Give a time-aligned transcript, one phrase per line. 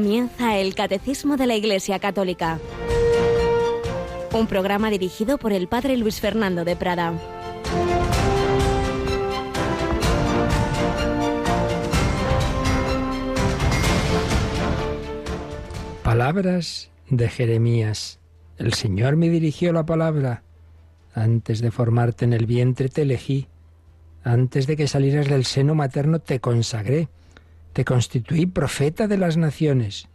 [0.00, 2.58] Comienza el Catecismo de la Iglesia Católica,
[4.32, 7.12] un programa dirigido por el Padre Luis Fernando de Prada.
[16.02, 18.20] Palabras de Jeremías.
[18.56, 20.44] El Señor me dirigió la palabra.
[21.12, 23.48] Antes de formarte en el vientre te elegí.
[24.24, 27.10] Antes de que salieras del seno materno te consagré.
[27.72, 30.08] Te constituí profeta de las naciones.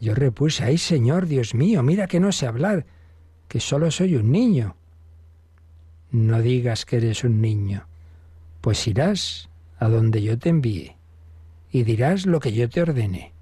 [0.00, 2.86] Yo repuse, ay Señor, Dios mío, mira que no sé hablar,
[3.48, 4.76] que solo soy un niño.
[6.10, 7.86] No digas que eres un niño,
[8.60, 9.48] pues irás
[9.78, 10.96] a donde yo te envíe
[11.70, 13.32] y dirás lo que yo te ordene.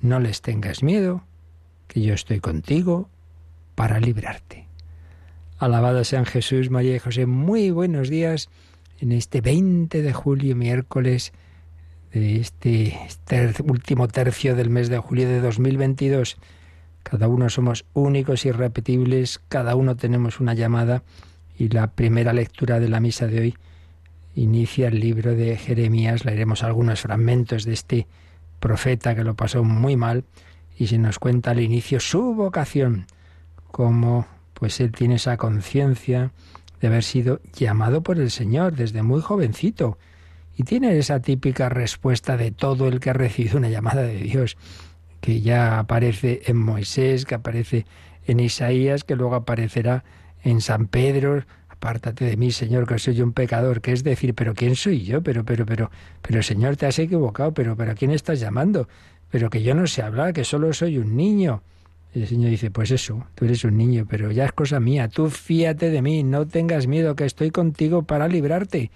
[0.00, 1.24] No les tengas miedo,
[1.86, 3.08] que yo estoy contigo
[3.74, 4.66] para librarte.
[5.58, 7.26] Alabado sean Jesús, María y José.
[7.26, 8.48] Muy buenos días
[9.00, 11.32] en este 20 de julio, miércoles
[12.18, 12.98] de este
[13.64, 16.36] último tercio del mes de julio de 2022.
[17.02, 21.02] Cada uno somos únicos, irrepetibles, cada uno tenemos una llamada
[21.56, 23.54] y la primera lectura de la misa de hoy
[24.34, 26.24] inicia el libro de Jeremías.
[26.24, 28.06] Leeremos algunos fragmentos de este
[28.60, 30.24] profeta que lo pasó muy mal
[30.76, 33.06] y se nos cuenta al inicio su vocación,
[33.70, 36.32] como pues él tiene esa conciencia
[36.80, 39.98] de haber sido llamado por el Señor desde muy jovencito
[40.58, 44.56] y tiene esa típica respuesta de todo el que ha recibido una llamada de Dios,
[45.20, 47.86] que ya aparece en Moisés, que aparece
[48.26, 50.02] en Isaías, que luego aparecerá
[50.42, 54.52] en San Pedro, apártate de mí, Señor, que soy un pecador, que es decir, pero
[54.54, 55.22] ¿quién soy yo?
[55.22, 55.92] Pero, pero, pero,
[56.22, 58.88] pero, Señor, te has equivocado, pero, pero, ¿a quién estás llamando?
[59.30, 61.62] Pero que yo no sé hablar, que solo soy un niño.
[62.12, 65.06] Y el Señor dice, pues eso, tú eres un niño, pero ya es cosa mía,
[65.06, 68.90] tú fíate de mí, no tengas miedo, que estoy contigo para librarte.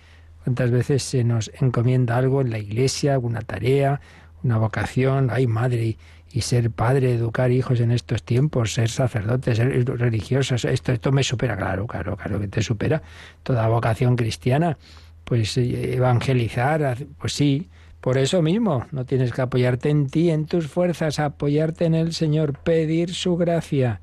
[0.44, 4.00] ¿Cuántas veces se nos encomienda algo en la iglesia, alguna tarea,
[4.42, 5.28] una vocación?
[5.30, 5.96] Ay, madre,
[6.32, 11.22] y ser padre, educar hijos en estos tiempos, ser sacerdote, ser religiosos, esto, esto me
[11.22, 13.02] supera, claro, claro, claro que te supera
[13.42, 14.78] toda vocación cristiana,
[15.24, 17.68] pues eh, evangelizar, pues sí,
[18.00, 22.14] por eso mismo, no tienes que apoyarte en ti, en tus fuerzas, apoyarte en el
[22.14, 24.00] Señor, pedir su gracia.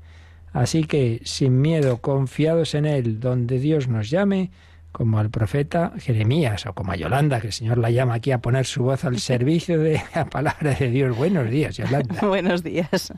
[0.52, 4.50] Así que, sin miedo, confiados en Él, donde Dios nos llame,
[4.92, 8.38] como al profeta Jeremías o como a Yolanda, que el Señor la llama aquí a
[8.38, 11.16] poner su voz al servicio de la palabra de Dios.
[11.16, 12.20] Buenos días, Yolanda.
[12.26, 13.12] Buenos días.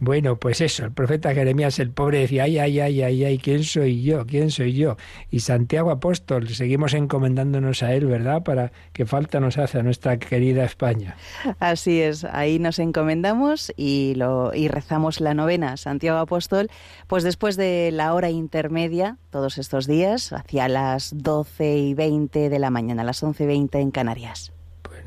[0.00, 3.64] Bueno, pues eso, el profeta Jeremías, el pobre, decía, ay, ay, ay, ay, ay, ¿quién
[3.64, 4.26] soy yo?
[4.26, 4.96] ¿Quién soy yo?
[5.30, 8.42] Y Santiago Apóstol, seguimos encomendándonos a él, ¿verdad?
[8.42, 11.16] Para que falta nos hace a nuestra querida España.
[11.58, 15.76] Así es, ahí nos encomendamos y, lo, y rezamos la novena.
[15.76, 16.70] Santiago Apóstol,
[17.06, 22.58] pues después de la hora intermedia, todos estos días, hacia las 12 y 20 de
[22.60, 24.52] la mañana, las 11 y 20 en Canarias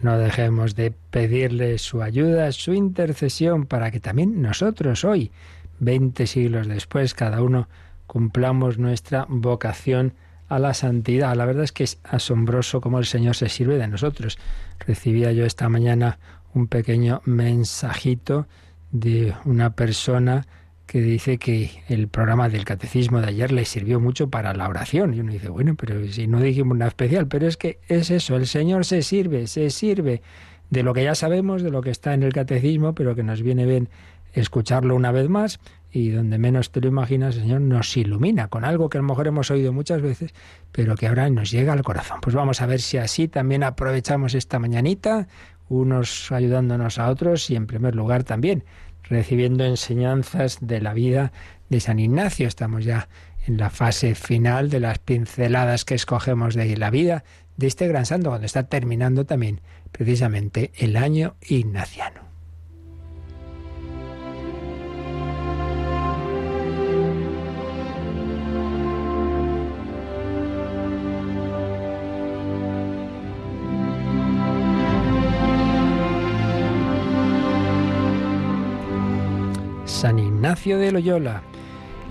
[0.01, 5.31] no dejemos de pedirle su ayuda, su intercesión, para que también nosotros hoy,
[5.79, 7.67] veinte siglos después, cada uno
[8.05, 10.13] cumplamos nuestra vocación
[10.49, 11.35] a la santidad.
[11.35, 14.37] La verdad es que es asombroso cómo el Señor se sirve de nosotros.
[14.85, 16.19] Recibía yo esta mañana
[16.53, 18.47] un pequeño mensajito
[18.91, 20.45] de una persona
[20.87, 25.13] que dice que el programa del catecismo de ayer le sirvió mucho para la oración.
[25.13, 28.37] Y uno dice, bueno, pero si no dijimos nada especial, pero es que es eso,
[28.37, 30.21] el Señor se sirve, se sirve
[30.69, 33.41] de lo que ya sabemos, de lo que está en el catecismo, pero que nos
[33.41, 33.89] viene bien
[34.33, 35.59] escucharlo una vez más
[35.91, 39.07] y donde menos te lo imaginas, el Señor nos ilumina con algo que a lo
[39.07, 40.33] mejor hemos oído muchas veces,
[40.71, 42.19] pero que ahora nos llega al corazón.
[42.21, 45.27] Pues vamos a ver si así también aprovechamos esta mañanita,
[45.69, 48.63] unos ayudándonos a otros y en primer lugar también
[49.09, 51.31] recibiendo enseñanzas de la vida
[51.69, 52.47] de San Ignacio.
[52.47, 53.07] Estamos ya
[53.45, 57.23] en la fase final de las pinceladas que escogemos de la vida
[57.55, 62.26] de este gran santo, cuando está terminando también precisamente el año ignaciano.
[79.97, 81.41] San Ignacio de Loyola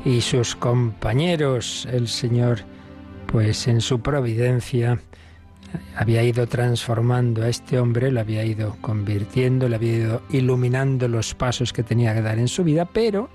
[0.05, 2.63] y sus compañeros, el Señor,
[3.27, 4.99] pues en su providencia,
[5.95, 11.37] había ido transformando a este hombre, lo había ido convirtiendo, le había ido iluminando los
[11.37, 13.31] pasos que tenía que dar en su vida, pero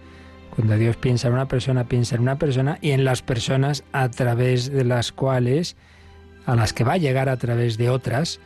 [0.53, 4.09] cuando Dios piensa en una persona, piensa en una persona y en las personas a
[4.09, 5.77] través de las cuales,
[6.45, 8.42] a las que va a llegar a través de otras,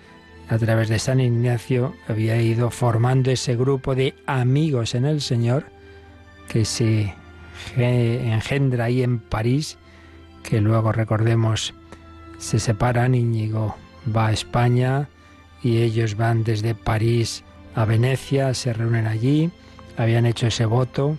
[0.50, 5.74] a través de San Ignacio, había ido formando ese grupo de amigos en el Señor,
[6.48, 7.14] que se
[7.78, 9.78] engendra ahí en París,
[10.44, 11.74] que luego recordemos
[12.38, 13.76] se separan, Íñigo
[14.16, 15.10] va a España
[15.64, 17.44] y ellos van desde París
[17.74, 19.52] a Venecia, se reúnen allí,
[19.98, 21.18] habían hecho ese voto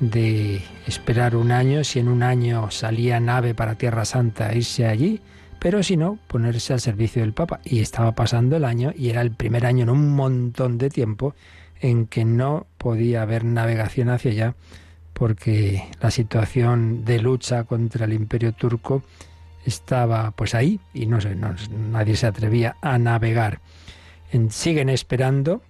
[0.00, 5.20] de esperar un año, si en un año salía nave para Tierra Santa, irse allí,
[5.58, 7.60] pero si no, ponerse al servicio del Papa.
[7.64, 11.34] Y estaba pasando el año y era el primer año en un montón de tiempo
[11.80, 14.54] en que no podía haber navegación hacia allá
[15.12, 19.02] porque la situación de lucha contra el imperio turco
[19.64, 21.18] estaba pues ahí y no
[21.90, 23.60] nadie se atrevía a navegar.
[24.50, 25.62] siguen esperando,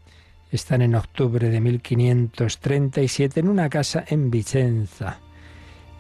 [0.51, 5.21] están en octubre de 1537 en una casa en Vicenza,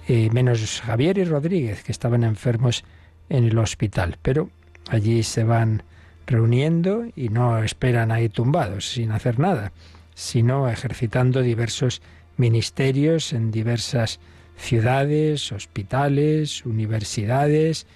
[0.09, 2.85] eh, menos Javier y Rodríguez que estaban enfermos
[3.29, 4.51] en el hospital, pero
[4.91, 5.85] allí se van
[6.27, 9.73] reuniendo y no esperan ahí tumbados sin hacer nada,
[10.17, 12.01] sino ejercitando diversos
[12.39, 14.19] ministerios en diversas
[14.57, 17.87] ciudades, hospitales, universidades,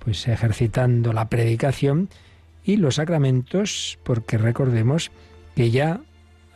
[0.00, 2.08] pues ejercitando la predicación
[2.64, 5.12] y los sacramentos, porque recordemos
[5.54, 6.00] que ya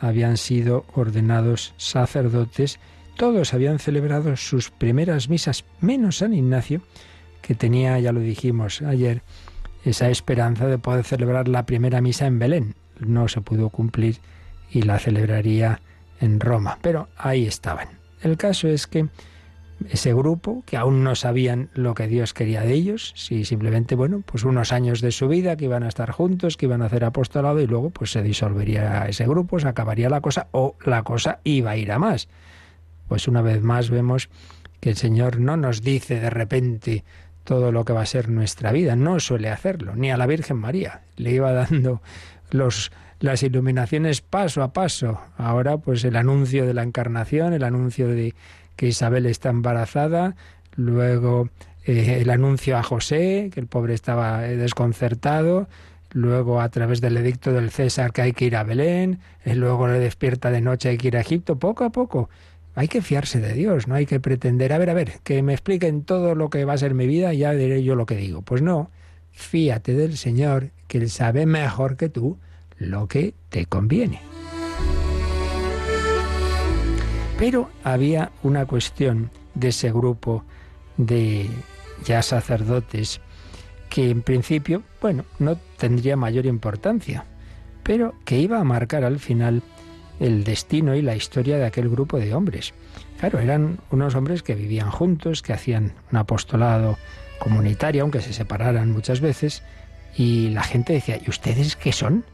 [0.00, 2.80] habían sido ordenados sacerdotes,
[3.16, 6.82] todos habían celebrado sus primeras misas, menos San Ignacio,
[7.40, 9.22] que tenía, ya lo dijimos ayer,
[9.84, 12.74] esa esperanza de poder celebrar la primera misa en Belén.
[12.98, 14.18] No se pudo cumplir
[14.70, 15.80] y la celebraría
[16.20, 17.88] en Roma, pero ahí estaban.
[18.22, 19.08] El caso es que
[19.88, 24.22] ese grupo, que aún no sabían lo que Dios quería de ellos, si simplemente, bueno,
[24.24, 27.04] pues unos años de su vida que iban a estar juntos, que iban a hacer
[27.04, 31.40] apostolado y luego pues se disolvería ese grupo, se acabaría la cosa o la cosa
[31.44, 32.28] iba a ir a más.
[33.08, 34.30] Pues una vez más vemos
[34.80, 37.04] que el Señor no nos dice de repente
[37.44, 40.56] todo lo que va a ser nuestra vida, no suele hacerlo, ni a la Virgen
[40.56, 41.02] María.
[41.16, 42.00] Le iba dando
[42.50, 42.90] los
[43.24, 45.18] las iluminaciones paso a paso.
[45.38, 48.34] Ahora pues el anuncio de la encarnación, el anuncio de
[48.76, 50.36] que Isabel está embarazada,
[50.76, 51.48] luego
[51.86, 55.68] eh, el anuncio a José, que el pobre estaba eh, desconcertado,
[56.12, 59.88] luego a través del edicto del César que hay que ir a Belén, y luego
[59.88, 62.28] le despierta de noche hay que ir a Egipto, poco a poco.
[62.74, 65.54] Hay que fiarse de Dios, no hay que pretender, a ver, a ver, que me
[65.54, 68.16] expliquen todo lo que va a ser mi vida y ya diré yo lo que
[68.16, 68.42] digo.
[68.42, 68.90] Pues no,
[69.32, 72.36] fíate del Señor, que Él sabe mejor que tú
[72.78, 74.20] lo que te conviene.
[77.38, 80.44] Pero había una cuestión de ese grupo
[80.96, 81.48] de
[82.04, 83.20] ya sacerdotes
[83.88, 87.24] que en principio, bueno, no tendría mayor importancia,
[87.82, 89.62] pero que iba a marcar al final
[90.20, 92.72] el destino y la historia de aquel grupo de hombres.
[93.18, 96.98] Claro, eran unos hombres que vivían juntos, que hacían un apostolado
[97.38, 99.62] comunitario, aunque se separaran muchas veces,
[100.16, 102.24] y la gente decía, ¿y ustedes qué son?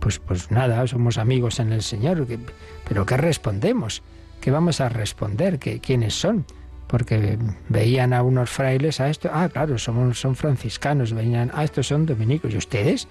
[0.00, 2.26] Pues, pues nada, somos amigos en el Señor,
[2.88, 4.02] pero ¿qué respondemos?
[4.40, 5.58] ¿Qué vamos a responder?
[5.58, 6.44] ¿Qué, ¿Quiénes son?
[6.86, 7.38] Porque
[7.68, 12.06] veían a unos frailes, a esto, ah, claro, son, son franciscanos, veían, ah, estos son
[12.06, 13.08] dominicos, ¿y ustedes?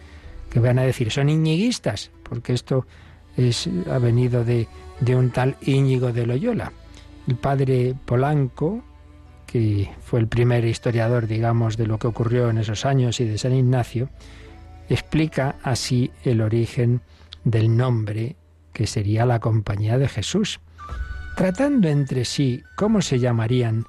[0.49, 1.11] ¿Qué van a decir?
[1.11, 2.11] ¿Son iñiguistas?
[2.23, 2.85] Porque esto
[3.35, 4.67] es, ha venido de,
[4.99, 6.71] de un tal Íñigo de Loyola.
[7.27, 8.83] El padre Polanco,
[9.45, 13.37] que fue el primer historiador, digamos, de lo que ocurrió en esos años y de
[13.37, 14.09] San Ignacio,
[14.89, 17.01] explica así el origen
[17.43, 18.35] del nombre
[18.73, 20.59] que sería la compañía de Jesús,
[21.35, 23.85] tratando entre sí cómo se llamarían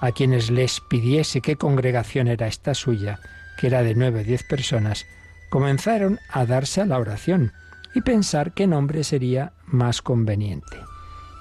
[0.00, 3.20] a quienes les pidiese qué congregación era esta suya,
[3.58, 5.06] que era de nueve o diez personas,
[5.50, 7.52] comenzaron a darse a la oración
[7.94, 10.78] y pensar qué nombre sería más conveniente.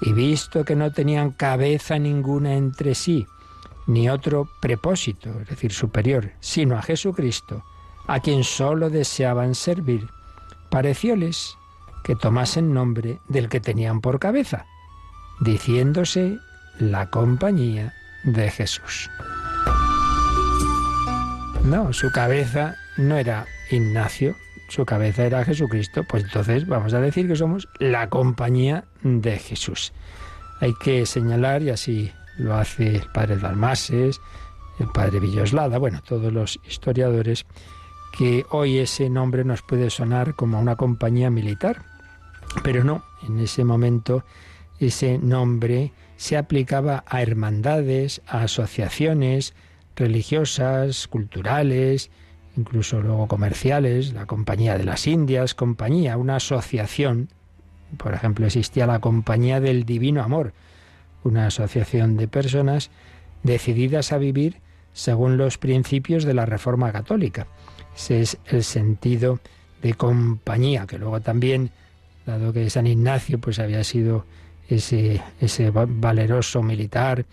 [0.02, 3.26] Y visto que no tenían cabeza ninguna entre sí,
[3.88, 7.64] ni otro propósito, es decir, superior, sino a Jesucristo,
[8.10, 10.10] a quien sólo deseaban servir,
[10.72, 11.56] parecióles
[12.04, 14.66] que tomasen nombre del que tenían por cabeza,
[15.42, 16.40] diciéndose
[16.80, 19.12] la compañía de Jesús.
[21.64, 24.36] No, su cabeza no era Ignacio,
[24.70, 29.94] su cabeza era Jesucristo, pues entonces vamos a decir que somos la compañía de Jesús.
[30.62, 34.20] Hay que señalar, y así lo hace el padre Dalmases,
[34.80, 37.46] el padre Villoslada, bueno, todos los historiadores,
[38.18, 41.84] que hoy ese nombre nos puede sonar como una compañía militar,
[42.64, 44.24] pero no, en ese momento
[44.80, 49.54] ese nombre se aplicaba a hermandades, a asociaciones
[49.96, 52.10] religiosas, culturales,
[52.58, 57.30] incluso luego comerciales, la Compañía de las Indias, compañía, una asociación.
[57.98, 60.54] Por ejemplo, existía la Compañía del Divino Amor,
[61.24, 62.92] una asociación de personas
[63.44, 64.62] decididas a vivir
[64.94, 67.48] según los principios de la Reforma Católica.
[68.00, 69.40] Ese es el sentido
[69.82, 71.70] de compañía, que luego también,
[72.26, 74.26] dado que San Ignacio pues había sido
[74.70, 77.26] ese, ese valeroso militar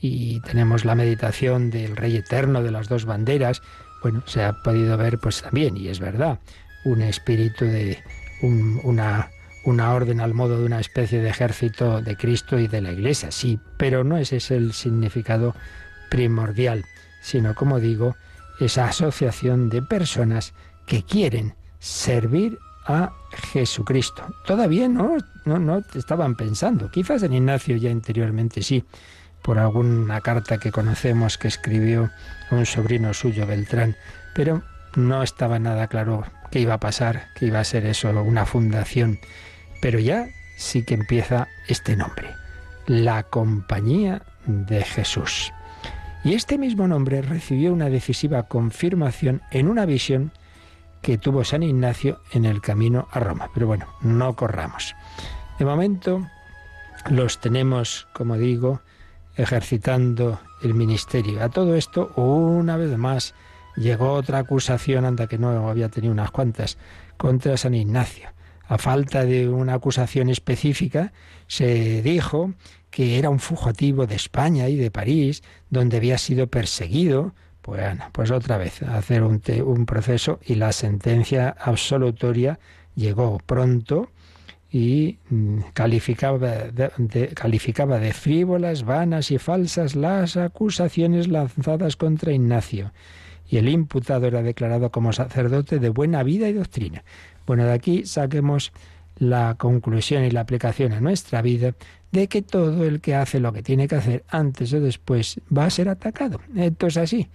[0.00, 3.62] y tenemos la meditación del Rey Eterno de las dos banderas,
[4.00, 6.38] bueno, se ha podido ver pues también, y es verdad,
[6.84, 7.98] un espíritu de
[8.42, 9.28] una,
[9.64, 13.32] una orden al modo de una especie de ejército de Cristo y de la Iglesia,
[13.32, 15.54] sí, pero no ese es el significado
[16.10, 16.84] primordial,
[17.22, 18.16] sino, como digo,
[18.60, 20.54] esa asociación de personas
[20.86, 23.12] que quieren servir a
[23.52, 24.24] Jesucristo.
[24.46, 26.90] Todavía no, no, no estaban pensando.
[26.90, 28.84] Quizás en Ignacio ya interiormente sí,
[29.42, 32.10] por alguna carta que conocemos que escribió
[32.50, 33.96] un sobrino suyo, Beltrán,
[34.34, 34.62] pero
[34.94, 39.18] no estaba nada claro qué iba a pasar, qué iba a ser eso, una fundación.
[39.80, 42.30] Pero ya sí que empieza este nombre,
[42.86, 45.52] la Compañía de Jesús.
[46.24, 50.32] Y este mismo nombre recibió una decisiva confirmación en una visión
[51.00, 53.50] que tuvo San Ignacio en el camino a Roma.
[53.52, 54.94] Pero bueno, no corramos.
[55.58, 56.26] De momento
[57.10, 58.80] los tenemos, como digo,
[59.36, 61.42] ejercitando el ministerio.
[61.42, 63.34] A todo esto, una vez más,
[63.76, 66.78] llegó otra acusación, anda que no había tenido unas cuantas,
[67.16, 68.28] contra San Ignacio.
[68.72, 71.12] A falta de una acusación específica,
[71.46, 72.54] se dijo
[72.90, 78.30] que era un fugitivo de España y de París, donde había sido perseguido bueno, pues
[78.32, 82.58] otra vez, hacer un, un proceso y la sentencia absolutoria
[82.96, 84.10] llegó pronto
[84.70, 86.38] y mm, calificaba
[87.98, 92.92] de frívolas, vanas y falsas las acusaciones lanzadas contra Ignacio.
[93.48, 97.04] Y el imputado era declarado como sacerdote de buena vida y doctrina.
[97.52, 98.72] Bueno, de aquí saquemos
[99.18, 101.74] la conclusión y la aplicación a nuestra vida
[102.10, 105.66] de que todo el que hace lo que tiene que hacer antes o después va
[105.66, 106.40] a ser atacado.
[106.56, 107.28] Esto es así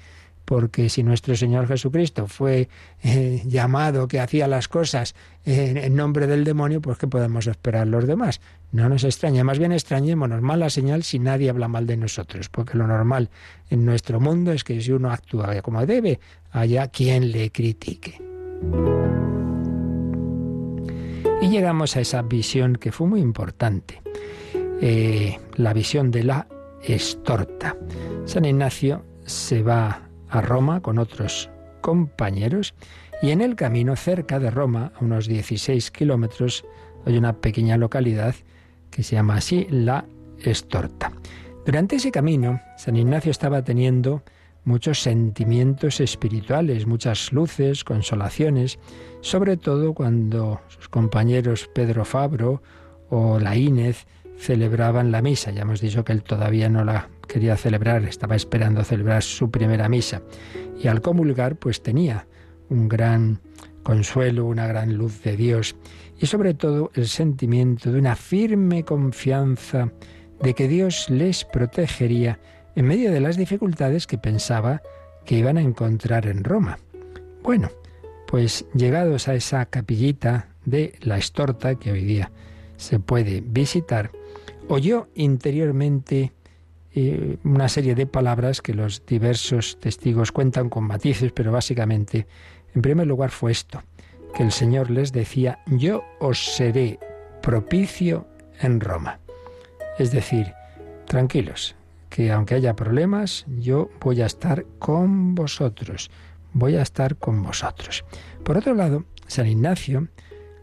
[0.44, 2.68] porque si nuestro Señor Jesucristo fue
[3.04, 5.14] eh, llamado que hacía las cosas
[5.46, 8.42] en, nombre del demonio, pues ¿qué podemos esperar los demás?
[8.72, 12.76] No nos extraña, más bien extrañémonos, mala señal si nadie habla mal de nosotros, porque
[12.76, 13.30] lo normal
[13.70, 16.20] en nuestro mundo es que si uno actúa como debe,
[16.52, 18.20] haya quien le critique.
[21.42, 24.02] Y llegamos a esa visión que fue muy importante,
[24.82, 26.48] eh, la visión de la
[26.84, 27.78] estorta.
[28.26, 31.50] San Ignacio se va a Roma con otros
[31.82, 32.74] compañeros
[33.22, 36.66] y en el camino cerca de Roma, a unos 16 kilómetros,
[37.06, 38.36] hay una pequeña localidad
[38.90, 40.06] que se llama así La
[40.40, 41.12] Estorta.
[41.66, 44.24] Durante ese camino, San Ignacio estaba teniendo
[44.68, 48.80] muchos sentimientos espirituales, muchas luces, consolaciones,
[49.22, 52.62] sobre todo cuando sus compañeros Pedro Fabro
[53.10, 54.06] o la Inés
[54.38, 55.52] celebraban la misa.
[55.52, 59.88] Ya hemos dicho que él todavía no la quería celebrar, estaba esperando celebrar su primera
[59.88, 60.22] misa.
[60.78, 62.28] Y al comulgar, pues tenía
[62.70, 63.40] un gran
[63.84, 65.78] consuelo, una gran luz de Dios
[66.20, 69.94] y sobre todo el sentimiento de una firme confianza
[70.42, 72.38] de que Dios les protegería
[72.78, 74.84] en medio de las dificultades que pensaba
[75.26, 76.78] que iban a encontrar en Roma.
[77.42, 77.72] Bueno,
[78.28, 82.32] pues llegados a esa capillita de la Estorta, que hoy día
[82.76, 84.12] se puede visitar,
[84.68, 86.34] oyó interiormente
[86.94, 92.28] eh, una serie de palabras que los diversos testigos cuentan con matices, pero básicamente,
[92.76, 93.82] en primer lugar fue esto,
[94.36, 97.00] que el Señor les decía, yo os seré
[97.42, 98.28] propicio
[98.62, 99.20] en Roma.
[99.98, 100.54] Es decir,
[101.08, 101.77] tranquilos,
[102.18, 106.10] que aunque haya problemas, yo voy a estar con vosotros,
[106.52, 108.06] voy a estar con vosotros.
[108.44, 110.08] Por otro lado, San Ignacio,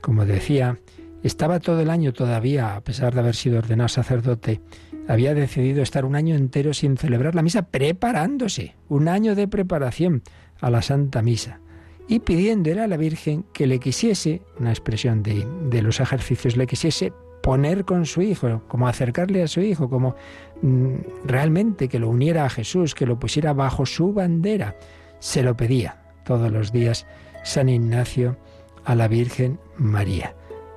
[0.01, 0.81] como decía,
[1.23, 4.63] estaba todo el año todavía, a pesar de haber sido ordenado sacerdote,
[5.07, 10.25] había decidido estar un año entero sin celebrar la misa, preparándose, un año de preparación
[10.61, 11.61] a la Santa Misa,
[12.09, 16.67] y pidiéndole a la Virgen que le quisiese, una expresión de, de los ejercicios, le
[16.67, 17.13] quisiese
[17.45, 20.17] poner con su hijo, como acercarle a su hijo, como
[20.63, 20.95] mm,
[21.27, 24.77] realmente que lo uniera a Jesús, que lo pusiera bajo su bandera.
[25.19, 27.07] Se lo pedía todos los días
[27.43, 28.39] San Ignacio
[28.87, 30.35] a la Virgen María.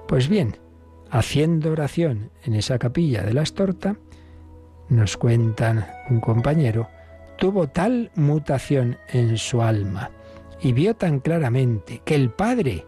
[0.09, 0.57] Pues bien,
[1.09, 3.95] haciendo oración en esa capilla de la Estorta,
[4.89, 6.89] nos cuentan un compañero,
[7.37, 10.11] tuvo tal mutación en su alma
[10.59, 12.85] y vio tan claramente que el Padre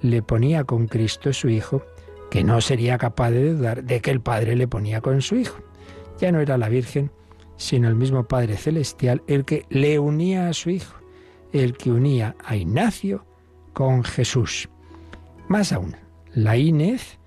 [0.00, 1.84] le ponía con Cristo su Hijo,
[2.32, 5.58] que no sería capaz de dudar de que el Padre le ponía con su Hijo.
[6.18, 7.12] Ya no era la Virgen,
[7.58, 10.96] sino el mismo Padre Celestial el que le unía a su Hijo,
[11.52, 13.26] el que unía a Ignacio
[13.74, 14.70] con Jesús.
[15.48, 15.94] Más aún,
[16.32, 17.18] la Inés,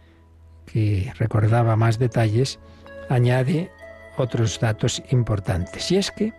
[0.65, 2.59] que recordaba más detalles,
[3.07, 3.69] añade
[4.17, 5.91] otros datos importantes.
[5.91, 6.33] Y es que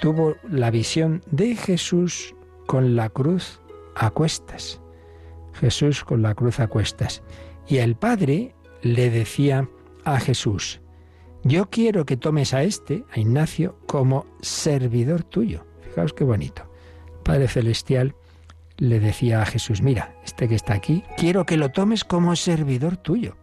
[0.00, 2.34] tuvo la visión de Jesús
[2.66, 3.60] con la cruz
[3.94, 4.80] a cuestas.
[5.52, 7.22] Jesús con la cruz a cuestas.
[7.68, 9.68] Y el Padre le decía
[10.04, 10.80] a Jesús,
[11.44, 15.66] yo quiero que tomes a este, a Ignacio, como servidor tuyo.
[15.82, 16.70] Fijaos qué bonito.
[17.22, 18.14] Padre Celestial
[18.78, 22.96] le decía a Jesús, mira, este que está aquí, quiero que lo tomes como servidor
[22.96, 23.36] tuyo.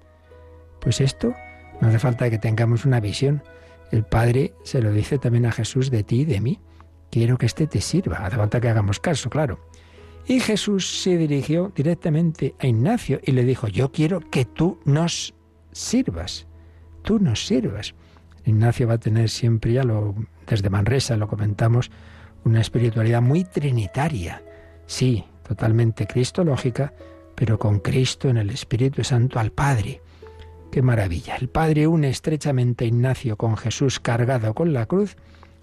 [0.82, 1.34] Pues esto
[1.82, 3.44] no hace falta que tengamos una visión.
[3.92, 6.60] El Padre se lo dice también a Jesús de ti y de mí.
[7.12, 8.26] Quiero que éste te sirva.
[8.26, 9.60] Hace falta que hagamos caso, claro.
[10.28, 15.36] Y Jesús se dirigió directamente a Ignacio y le dijo, yo quiero que tú nos
[15.72, 16.48] sirvas.
[17.04, 17.94] Tú nos sirvas.
[18.44, 20.16] Ignacio va a tener siempre, ya lo,
[20.48, 21.92] desde Manresa lo comentamos,
[22.44, 24.44] una espiritualidad muy trinitaria.
[24.88, 26.94] Sí, totalmente cristológica,
[27.36, 30.02] pero con Cristo en el Espíritu Santo al Padre.
[30.72, 31.36] Qué maravilla.
[31.36, 35.18] El Padre une estrechamente a Ignacio con Jesús cargado con la cruz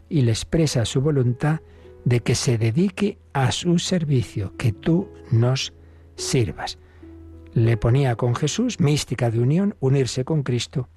[0.09, 1.61] y le expresa su voluntad
[2.05, 5.73] de que se dedique a su servicio, que tú nos
[6.17, 6.79] sirvas.
[7.55, 10.89] Le ponía con Jesús mística de unión, unirse con Cristo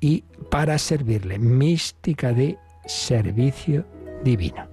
[0.00, 3.86] y para servirle, mística de servicio
[4.24, 4.68] divino.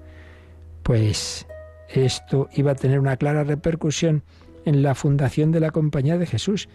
[0.84, 1.46] Pues
[1.90, 4.24] esto iba a tener una clara repercusión
[4.66, 6.68] en la fundación de la Compañía de Jesús,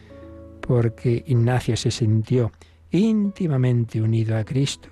[0.61, 2.53] porque Ignacio se sintió
[2.91, 4.89] íntimamente unido a Cristo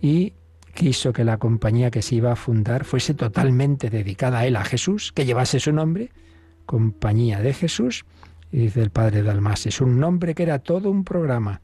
[0.00, 0.32] y
[0.76, 4.64] quiso que la compañía que se iba a fundar fuese totalmente dedicada a él, a
[4.64, 6.10] Jesús, que llevase su nombre,
[6.66, 8.04] Compañía de Jesús,
[8.52, 11.60] y dice el padre Dalmas, es un nombre que era todo un programa,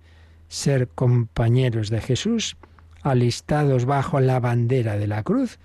[0.48, 2.56] ser compañeros de Jesús,
[3.02, 5.58] alistados bajo la bandera de la cruz,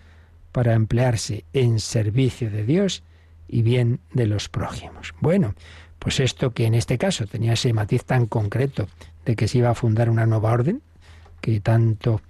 [0.52, 3.04] para emplearse en servicio de Dios
[3.48, 5.14] y bien de los prójimos.
[5.22, 5.54] Bueno,
[6.00, 8.88] pues esto que en este caso tenía ese matiz tan concreto
[9.26, 10.82] de que se iba a fundar una nueva orden,
[11.42, 12.22] que tanto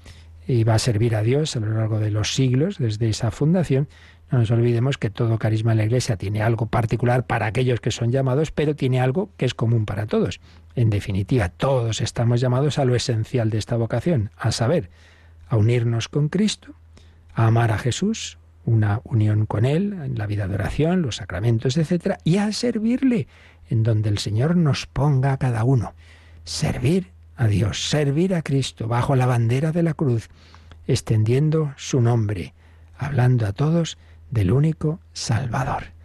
[0.47, 3.87] iba a servir a Dios a lo largo de los siglos desde esa fundación,
[4.31, 7.91] no nos olvidemos que todo carisma en la Iglesia tiene algo particular para aquellos que
[7.91, 10.41] son llamados, pero tiene algo que es común para todos.
[10.75, 14.89] En definitiva, todos estamos llamados a lo esencial de esta vocación, a saber,
[15.47, 16.73] a unirnos con Cristo,
[17.33, 21.77] a amar a Jesús, una unión con Él en la vida de oración, los sacramentos,
[21.77, 23.27] etc., y a servirle
[23.69, 25.93] en donde el Señor nos ponga a cada uno.
[26.43, 30.29] Servir a Dios, servir a Cristo bajo la bandera de la cruz,
[30.87, 32.53] extendiendo su nombre,
[32.97, 33.97] hablando a todos
[34.31, 35.95] del único Salvador.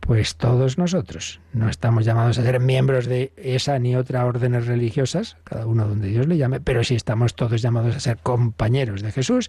[0.00, 5.36] Pues todos nosotros no estamos llamados a ser miembros de esa ni otra órdenes religiosas,
[5.44, 9.12] cada uno donde Dios le llame, pero sí estamos todos llamados a ser compañeros de
[9.12, 9.48] Jesús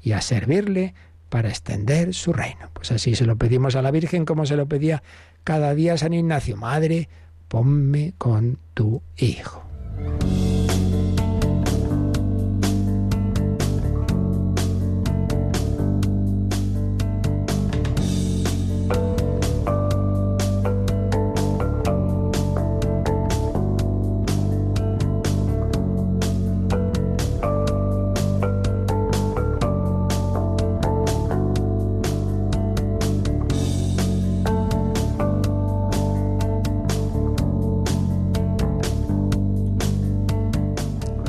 [0.00, 0.94] y a servirle
[1.28, 2.70] para extender su reino.
[2.72, 5.02] Pues así se lo pedimos a la Virgen como se lo pedía
[5.42, 7.08] cada día San Ignacio, Madre,
[7.48, 9.64] ponme con tu Hijo.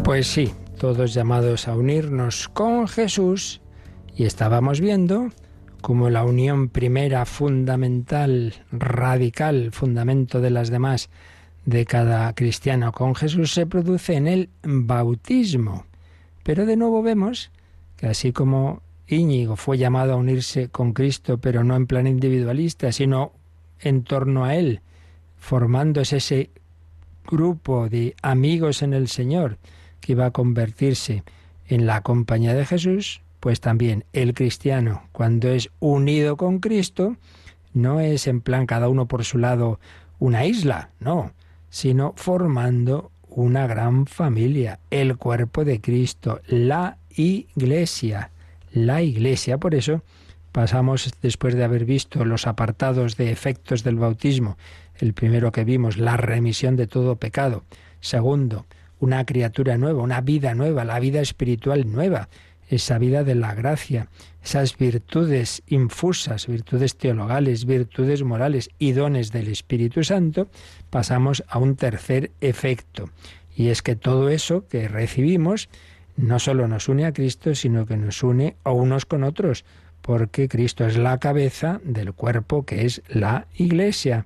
[0.10, 3.62] Pues sí, todos llamados a unirnos con Jesús
[4.15, 5.30] y estábamos viendo
[5.82, 11.12] cómo la unión primera, fundamental, radical, fundamento de las demás
[11.65, 15.86] de cada cristiano con Jesús se produce en el bautismo.
[16.41, 17.52] Pero de nuevo vemos
[17.95, 22.91] que así como Íñigo fue llamado a unirse con Cristo, pero no en plan individualista,
[22.91, 23.34] sino
[23.80, 24.82] en torno a Él,
[25.38, 26.50] formándose ese
[27.28, 29.60] grupo de amigos en el Señor,
[30.01, 31.23] que iba a convertirse
[31.67, 37.15] en la compañía de Jesús, pues también el cristiano, cuando es unido con Cristo,
[37.73, 39.79] no es en plan cada uno por su lado
[40.17, 41.31] una isla, no,
[41.69, 48.31] sino formando una gran familia, el cuerpo de Cristo, la iglesia,
[48.71, 49.57] la iglesia.
[49.57, 50.01] Por eso
[50.51, 54.57] pasamos, después de haber visto los apartados de efectos del bautismo,
[54.97, 57.63] el primero que vimos, la remisión de todo pecado,
[58.01, 58.65] segundo,
[58.99, 62.29] una criatura nueva, una vida nueva, la vida espiritual nueva,
[62.69, 64.07] esa vida de la gracia,
[64.43, 70.47] esas virtudes infusas, virtudes teologales, virtudes morales y dones del Espíritu Santo,
[70.89, 73.09] pasamos a un tercer efecto.
[73.55, 75.67] Y es que todo eso que recibimos
[76.15, 79.65] no solo nos une a Cristo, sino que nos une a unos con otros,
[80.01, 84.25] porque Cristo es la cabeza del cuerpo que es la Iglesia.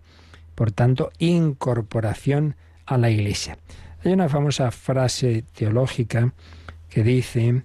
[0.55, 2.55] Por tanto, incorporación
[2.86, 3.57] a la Iglesia.
[4.04, 6.34] Hay una famosa frase teológica
[6.89, 7.63] que dice,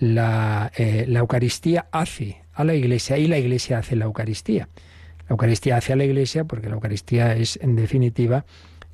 [0.00, 4.68] la, eh, la Eucaristía hace a la Iglesia y la Iglesia hace la Eucaristía.
[5.28, 8.46] La Eucaristía hace a la Iglesia porque la Eucaristía es, en definitiva,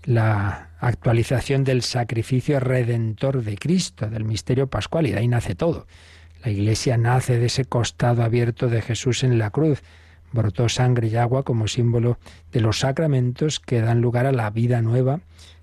[0.04, 5.86] la actualización del sacrificio redentor de Cristo, del misterio pascual, y de ahí nace todo.
[6.44, 9.82] La Iglesia nace de ese costado abierto de Jesús en la cruz,
[10.32, 12.18] brotó sangre y agua como símbolo
[12.52, 15.20] de los sacramentos que dan lugar a la vida nueva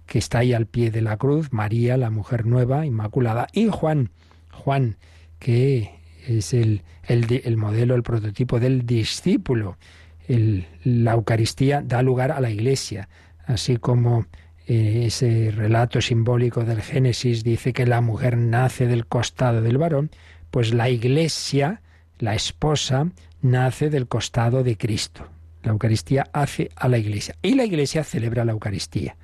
[0.09, 4.09] que está ahí al pie de la cruz, María, la mujer nueva, inmaculada, y Juan,
[4.51, 4.97] Juan,
[5.37, 5.91] que
[6.27, 9.77] es el, el, modelo, el prototipo del discípulo.
[10.27, 13.07] la Eucaristía da lugar a la Iglesia,
[13.45, 14.25] así como
[14.65, 20.09] eh, ese relato simbólico del Génesis dice que la mujer nace del costado del varón,
[20.49, 21.81] pues la Iglesia,
[22.17, 23.07] la esposa,
[23.43, 25.27] nace del costado de Cristo.
[25.61, 29.15] La Eucaristía hace a la Iglesia y la Iglesia celebra la Eucaristía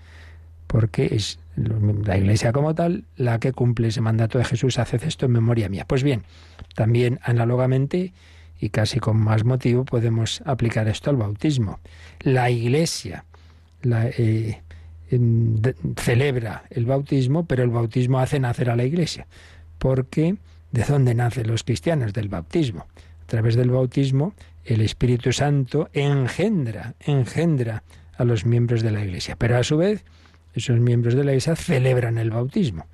[0.67, 5.25] porque es la Iglesia como tal la que cumple ese mandato de Jesús, haced esto
[5.25, 5.85] en memoria mía.
[5.87, 6.23] Pues bien,
[6.75, 8.13] también análogamente
[8.59, 11.79] y casi con más motivo podemos aplicar esto al bautismo.
[12.21, 13.25] La Iglesia
[13.83, 14.61] eh,
[15.97, 19.27] celebra el bautismo, pero el bautismo hace nacer a la Iglesia,
[19.77, 20.37] porque
[20.71, 22.13] ¿de dónde nacen los cristianos?
[22.13, 22.87] Del bautismo.
[23.23, 24.33] A través del bautismo
[24.65, 27.83] el Espíritu Santo engendra, engendra
[28.17, 30.03] a los miembros de la Iglesia, pero a su vez
[30.55, 32.85] esos miembros de la Iglesia celebran el bautismo.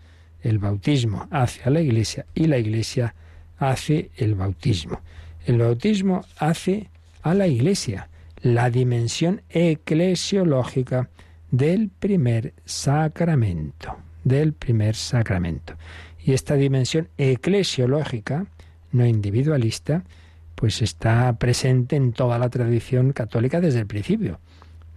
[0.41, 3.13] El bautismo hace a la Iglesia y la Iglesia
[3.58, 5.00] hace el bautismo.
[5.45, 6.89] El bautismo hace
[7.21, 8.10] a la Iglesia
[8.41, 11.10] la dimensión eclesiológica
[11.52, 15.76] del primer sacramento, del primer sacramento.
[16.24, 18.45] Y esta dimensión eclesiológica,
[18.91, 20.04] no individualista,
[20.56, 24.39] pues está presente en toda la tradición católica desde el principio.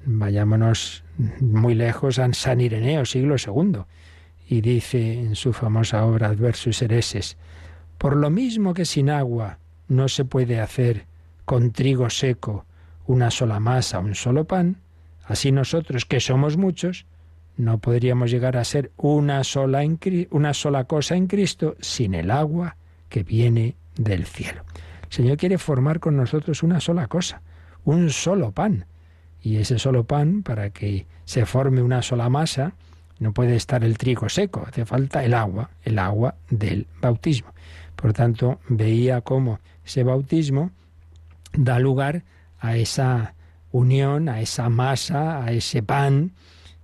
[0.06, 1.04] Vayámonos
[1.40, 3.80] muy lejos a San Ireneo, siglo II,
[4.48, 7.36] y dice en su famosa obra Adversus Hereses,
[7.98, 11.06] por lo mismo que sin agua no se puede hacer
[11.44, 12.66] con trigo seco
[13.06, 14.78] una sola masa, un solo pan,
[15.24, 17.06] así nosotros, que somos muchos,
[17.56, 19.82] no podríamos llegar a ser una sola,
[20.30, 22.76] una sola cosa en Cristo sin el agua
[23.08, 24.64] que viene del cielo.
[25.04, 27.42] El Señor quiere formar con nosotros una sola cosa,
[27.84, 28.86] un solo pan,
[29.44, 32.72] y ese solo pan, para que se forme una sola masa,
[33.18, 37.52] no puede estar el trigo seco, hace falta el agua, el agua del bautismo.
[37.94, 40.70] Por tanto, veía cómo ese bautismo
[41.52, 42.24] da lugar
[42.59, 43.35] a esa
[43.70, 46.33] unión, a esa masa, a ese pan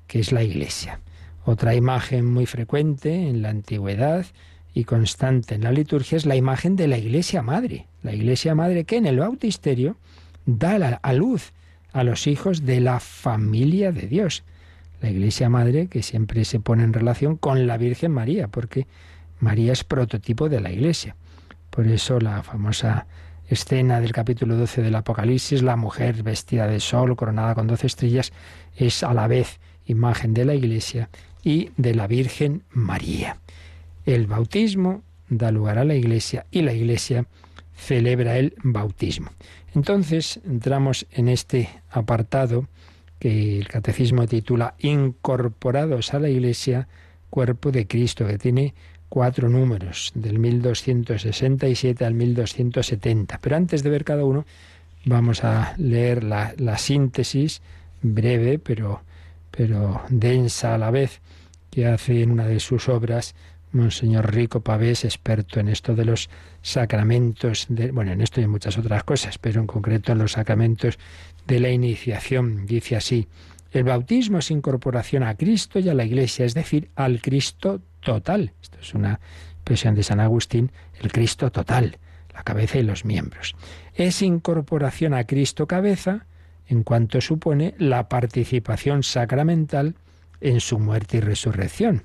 [0.06, 1.00] que es la iglesia.
[1.46, 4.26] Otra imagen muy frecuente en la antigüedad
[4.74, 7.86] y constante en la liturgia es la imagen de la iglesia madre.
[8.02, 9.96] La iglesia madre que en el bautisterio
[10.44, 11.52] da a luz
[11.92, 14.44] a los hijos de la familia de Dios.
[15.00, 18.86] La Iglesia Madre que siempre se pone en relación con la Virgen María, porque
[19.38, 21.16] María es prototipo de la Iglesia.
[21.70, 23.06] Por eso la famosa
[23.48, 28.32] escena del capítulo 12 del Apocalipsis, la mujer vestida de sol, coronada con doce estrellas,
[28.76, 31.08] es a la vez imagen de la Iglesia
[31.42, 33.38] y de la Virgen María.
[34.06, 37.26] El bautismo da lugar a la Iglesia y la Iglesia
[37.80, 39.30] celebra el bautismo.
[39.74, 42.66] Entonces entramos en este apartado
[43.18, 46.88] que el catecismo titula Incorporados a la Iglesia,
[47.30, 48.74] cuerpo de Cristo, que tiene
[49.08, 53.38] cuatro números, del 1267 al 1270.
[53.40, 54.44] Pero antes de ver cada uno,
[55.04, 57.62] vamos a leer la, síntesis
[58.02, 59.02] breve, pero,
[59.50, 61.20] pero densa a la vez,
[61.70, 63.34] que hace en una de sus obras
[63.72, 66.28] Monseñor Rico Pavés, experto en esto de los
[66.62, 70.32] sacramentos, de, bueno, en esto y en muchas otras cosas, pero en concreto en los
[70.32, 70.98] sacramentos
[71.46, 72.66] de la iniciación.
[72.66, 73.28] Dice así,
[73.72, 78.52] el bautismo es incorporación a Cristo y a la Iglesia, es decir, al Cristo total.
[78.60, 79.20] Esto es una
[79.52, 81.98] expresión de San Agustín, el Cristo total,
[82.34, 83.54] la cabeza y los miembros.
[83.94, 86.26] Es incorporación a Cristo cabeza
[86.66, 89.94] en cuanto supone la participación sacramental
[90.40, 92.04] en su muerte y resurrección.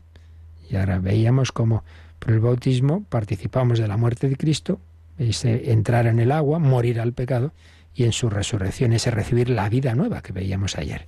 [0.70, 1.84] Y ahora veíamos cómo
[2.20, 4.80] por el bautismo participamos de la muerte de Cristo,
[5.18, 7.52] ese entrar en el agua, morir al pecado,
[7.96, 11.08] y en su resurrección ese recibir la vida nueva que veíamos ayer.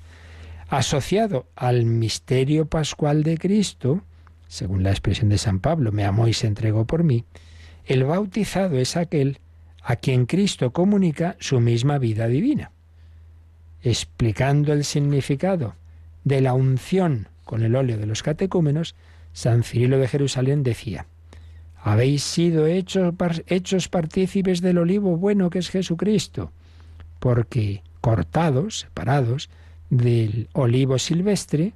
[0.70, 4.02] Asociado al misterio pascual de Cristo,
[4.48, 7.26] según la expresión de San Pablo, me amó y se entregó por mí,
[7.86, 9.40] el bautizado es aquel
[9.82, 12.72] a quien Cristo comunica su misma vida divina.
[13.84, 15.76] Explicando el significado
[16.24, 18.96] de la unción con el óleo de los catecúmenos,
[19.38, 21.06] San Cirilo de Jerusalén decía,
[21.76, 23.14] habéis sido hechos,
[23.46, 26.52] hechos partícipes del olivo bueno que es Jesucristo,
[27.20, 29.52] porque cortados, separados
[29.92, 31.76] del olivo silvestre,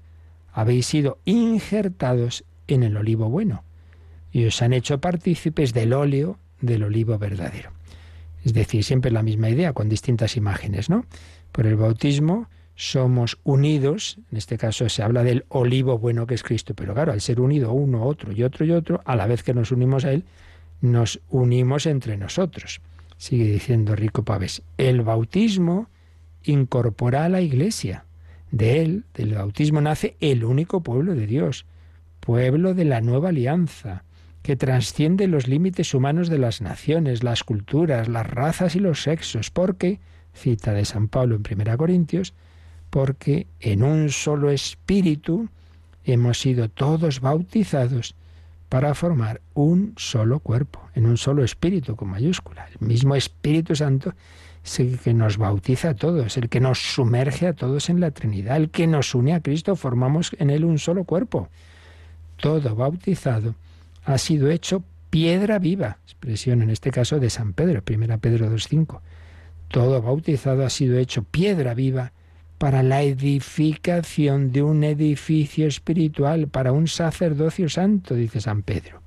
[0.51, 3.63] habéis sido injertados en el olivo bueno
[4.31, 7.69] y os han hecho partícipes del óleo del olivo verdadero.
[8.43, 11.05] Es decir, siempre la misma idea, con distintas imágenes, ¿no?
[11.51, 12.49] Por el bautismo
[12.81, 17.11] somos unidos, en este caso se habla del olivo bueno que es Cristo, pero claro,
[17.11, 20.03] al ser unido uno, otro y otro y otro, a la vez que nos unimos
[20.03, 20.23] a Él,
[20.81, 22.81] nos unimos entre nosotros.
[23.17, 25.89] sigue diciendo Rico Pavés, el bautismo
[26.43, 28.05] incorpora a la Iglesia.
[28.49, 31.67] De él, del bautismo, nace el único pueblo de Dios,
[32.19, 34.05] pueblo de la nueva alianza,
[34.41, 39.51] que trasciende los límites humanos de las naciones, las culturas, las razas y los sexos,
[39.51, 39.99] porque,
[40.33, 42.33] cita de San Pablo en 1 Corintios,
[42.91, 45.49] porque en un solo espíritu
[46.03, 48.15] hemos sido todos bautizados
[48.69, 52.67] para formar un solo cuerpo, en un solo espíritu con mayúscula.
[52.67, 54.13] El mismo Espíritu Santo
[54.63, 58.11] es el que nos bautiza a todos, el que nos sumerge a todos en la
[58.11, 61.49] Trinidad, el que nos une a Cristo, formamos en él un solo cuerpo.
[62.37, 63.55] Todo bautizado
[64.05, 68.99] ha sido hecho piedra viva, expresión en este caso de San Pedro, 1 Pedro 2.5.
[69.69, 72.11] Todo bautizado ha sido hecho piedra viva
[72.61, 79.01] para la edificación de un edificio espiritual, para un sacerdocio santo, dice San Pedro.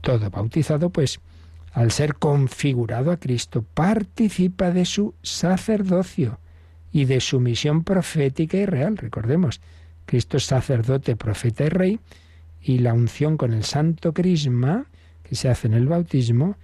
[0.00, 1.20] Todo bautizado, pues,
[1.72, 6.40] al ser configurado a Cristo, participa de su sacerdocio
[6.90, 8.96] y de su misión profética y real.
[8.96, 9.60] Recordemos,
[10.04, 12.00] Cristo es sacerdote, profeta y rey,
[12.60, 14.86] y la unción con el santo crisma
[15.22, 16.56] que se hace en el bautismo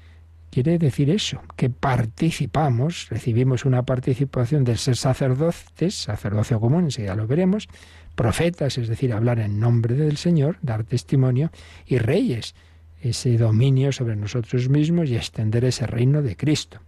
[0.50, 7.26] quiere decir eso, que participamos, recibimos una participación de ser sacerdotes, sacerdocio común, ya lo
[7.26, 7.68] veremos,
[8.14, 11.50] profetas, es decir, hablar en nombre del Señor, dar testimonio,
[11.86, 12.54] y reyes,
[13.00, 16.80] ese dominio sobre nosotros mismos y extender ese reino de Cristo.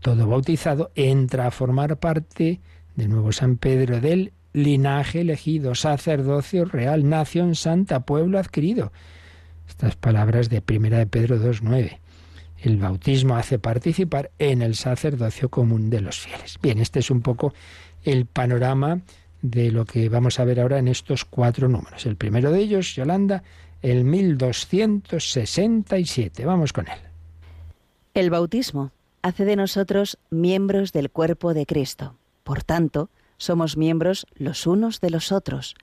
[0.00, 2.60] Todo bautizado entra a formar parte,
[2.94, 8.92] de nuevo San Pedro, del linaje elegido, sacerdocio real, nación santa, pueblo adquirido.
[9.68, 11.98] Estas palabras de Primera de Pedro 2.9.
[12.62, 16.58] El bautismo hace participar en el sacerdocio común de los fieles.
[16.62, 17.54] Bien, este es un poco
[18.04, 19.00] el panorama
[19.40, 22.04] de lo que vamos a ver ahora en estos cuatro números.
[22.04, 23.42] El primero de ellos, Yolanda,
[23.80, 26.44] el 1267.
[26.44, 26.98] Vamos con él.
[28.12, 28.90] El bautismo
[29.22, 32.16] hace de nosotros miembros del cuerpo de Cristo.
[32.44, 35.74] Por tanto, somos miembros los unos de los otros.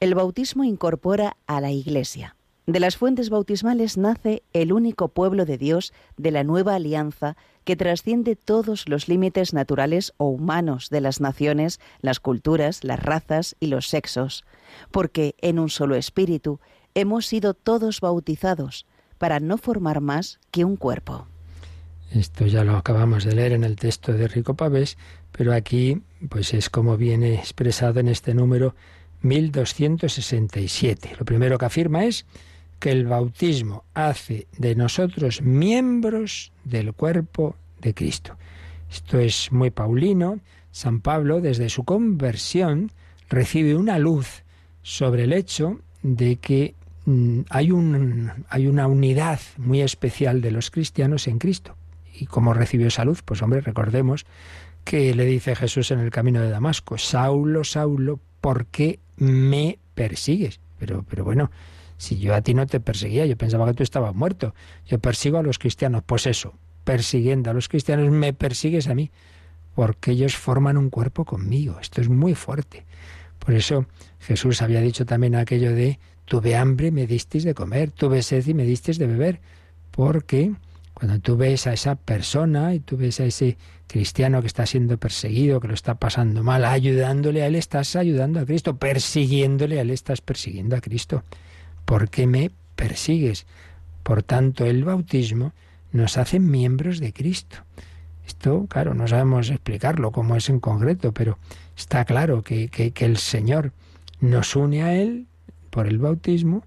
[0.00, 2.34] El bautismo incorpora a la Iglesia.
[2.66, 7.76] De las fuentes bautismales nace el único pueblo de Dios de la nueva alianza que
[7.76, 13.66] trasciende todos los límites naturales o humanos de las naciones, las culturas, las razas y
[13.66, 14.44] los sexos,
[14.90, 16.58] porque en un solo espíritu
[16.94, 18.86] hemos sido todos bautizados
[19.18, 21.26] para no formar más que un cuerpo.
[22.12, 24.96] Esto ya lo acabamos de leer en el texto de Rico Pavés,
[25.32, 26.00] pero aquí
[26.30, 28.74] pues es como viene expresado en este número
[29.20, 31.16] 1267.
[31.18, 32.24] Lo primero que afirma es
[32.78, 38.36] que el bautismo hace de nosotros miembros del cuerpo de Cristo.
[38.90, 40.40] Esto es muy paulino.
[40.70, 42.90] San Pablo, desde su conversión,
[43.28, 44.44] recibe una luz
[44.82, 46.74] sobre el hecho de que
[47.06, 51.76] mm, hay, un, hay una unidad muy especial de los cristianos en Cristo.
[52.12, 53.22] ¿Y cómo recibió esa luz?
[53.22, 54.26] Pues hombre, recordemos
[54.84, 60.60] que le dice Jesús en el camino de Damasco, Saulo, Saulo, ¿por qué me persigues?
[60.78, 61.50] Pero, pero bueno,
[61.96, 64.54] si yo a ti no te perseguía, yo pensaba que tú estabas muerto.
[64.86, 66.02] Yo persigo a los cristianos.
[66.04, 66.54] Pues eso,
[66.84, 69.10] persiguiendo a los cristianos, me persigues a mí,
[69.74, 71.78] porque ellos forman un cuerpo conmigo.
[71.80, 72.84] Esto es muy fuerte.
[73.38, 73.86] Por eso
[74.20, 78.46] Jesús había dicho también aquello de, tuve hambre y me disteis de comer, tuve sed
[78.46, 79.40] y me disteis de beber,
[79.90, 80.52] porque
[80.94, 84.96] cuando tú ves a esa persona y tú ves a ese cristiano que está siendo
[84.96, 89.82] perseguido, que lo está pasando mal, ayudándole a él, estás ayudando a Cristo, persiguiéndole a
[89.82, 91.22] él, estás persiguiendo a Cristo.
[91.84, 93.46] ¿Por qué me persigues?
[94.02, 95.52] Por tanto, el bautismo
[95.92, 97.58] nos hace miembros de Cristo.
[98.26, 101.38] Esto, claro, no sabemos explicarlo cómo es en concreto, pero
[101.76, 103.72] está claro que, que, que el Señor
[104.20, 105.26] nos une a Él
[105.70, 106.64] por el bautismo,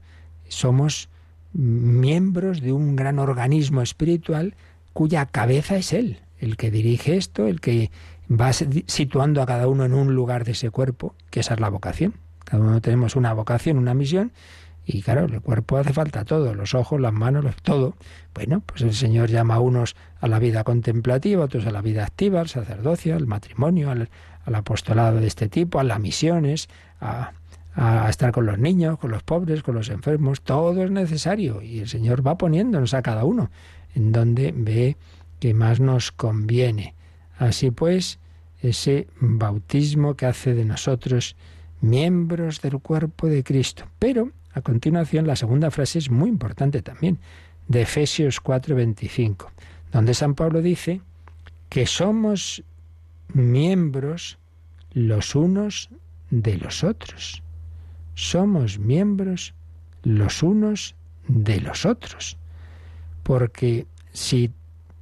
[0.48, 1.10] somos
[1.54, 4.56] miembros de un gran organismo espiritual
[4.94, 7.92] cuya cabeza es Él, el que dirige esto, el que
[8.30, 11.70] va situando a cada uno en un lugar de ese cuerpo, que esa es la
[11.70, 12.16] vocación.
[12.44, 14.32] Cada uno tenemos una vocación, una misión,
[14.90, 17.96] y claro, el cuerpo hace falta todo, los ojos, las manos, todo.
[18.34, 22.06] Bueno, pues el Señor llama a unos a la vida contemplativa, otros a la vida
[22.06, 24.10] activa, al sacerdocio, al matrimonio, al,
[24.46, 26.70] al apostolado de este tipo, a las misiones,
[27.02, 27.34] a,
[27.76, 31.80] a estar con los niños, con los pobres, con los enfermos, todo es necesario y
[31.80, 33.52] el Señor va poniéndonos a cada uno
[33.94, 34.96] en donde ve
[35.40, 36.96] que más nos conviene.
[37.38, 38.20] Así pues,
[38.62, 41.36] ese bautismo que hace de nosotros
[41.82, 43.86] miembros del cuerpo de Cristo.
[44.00, 47.20] Pero a continuación la segunda frase es muy importante también,
[47.68, 49.52] de Efesios 4:25,
[49.92, 51.02] donde San Pablo dice
[51.70, 52.64] que somos
[53.34, 54.38] miembros
[54.94, 55.90] los unos
[56.30, 57.44] de los otros.
[58.16, 59.54] Somos miembros
[60.04, 60.96] los unos
[61.28, 62.38] de los otros.
[63.24, 64.52] Porque si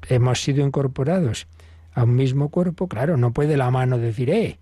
[0.09, 1.47] hemos sido incorporados
[1.93, 4.59] a un mismo cuerpo, claro, no puede la mano decir, eh,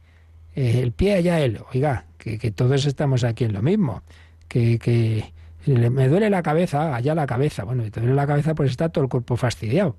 [0.56, 4.03] eh el pie allá él, oiga, que, que, todos estamos aquí en lo mismo,
[4.47, 5.34] que, que
[5.65, 8.89] me duele la cabeza, allá la cabeza, bueno, si te duele la cabeza, pues está
[8.89, 9.95] todo el cuerpo fastidiado.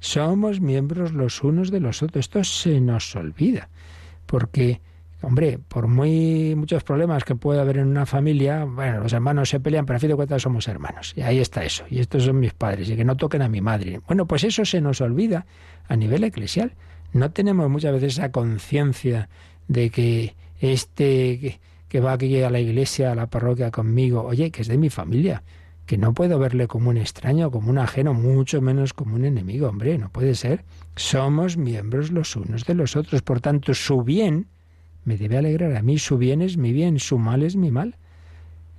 [0.00, 3.68] Somos miembros los unos de los otros, esto se nos olvida,
[4.26, 4.80] porque
[5.24, 9.58] Hombre, por muy muchos problemas que pueda haber en una familia, bueno, los hermanos se
[9.58, 11.14] pelean, pero a fin de cuentas somos hermanos.
[11.16, 11.84] Y ahí está eso.
[11.88, 12.90] Y estos son mis padres.
[12.90, 14.00] Y que no toquen a mi madre.
[14.06, 15.46] Bueno, pues eso se nos olvida
[15.88, 16.74] a nivel eclesial.
[17.12, 19.30] No tenemos muchas veces esa conciencia
[19.66, 21.60] de que este
[21.94, 24.90] que, va aquí a la iglesia, a la parroquia conmigo, oye, que es de mi
[24.90, 25.44] familia,
[25.86, 29.68] que no puedo verle como un extraño, como un ajeno, mucho menos como un enemigo.
[29.68, 30.64] Hombre, no puede ser.
[30.96, 33.22] Somos miembros los unos de los otros.
[33.22, 34.48] Por tanto, su bien
[35.04, 37.94] me debe alegrar a mí, su bien es mi bien, su mal es mi mal.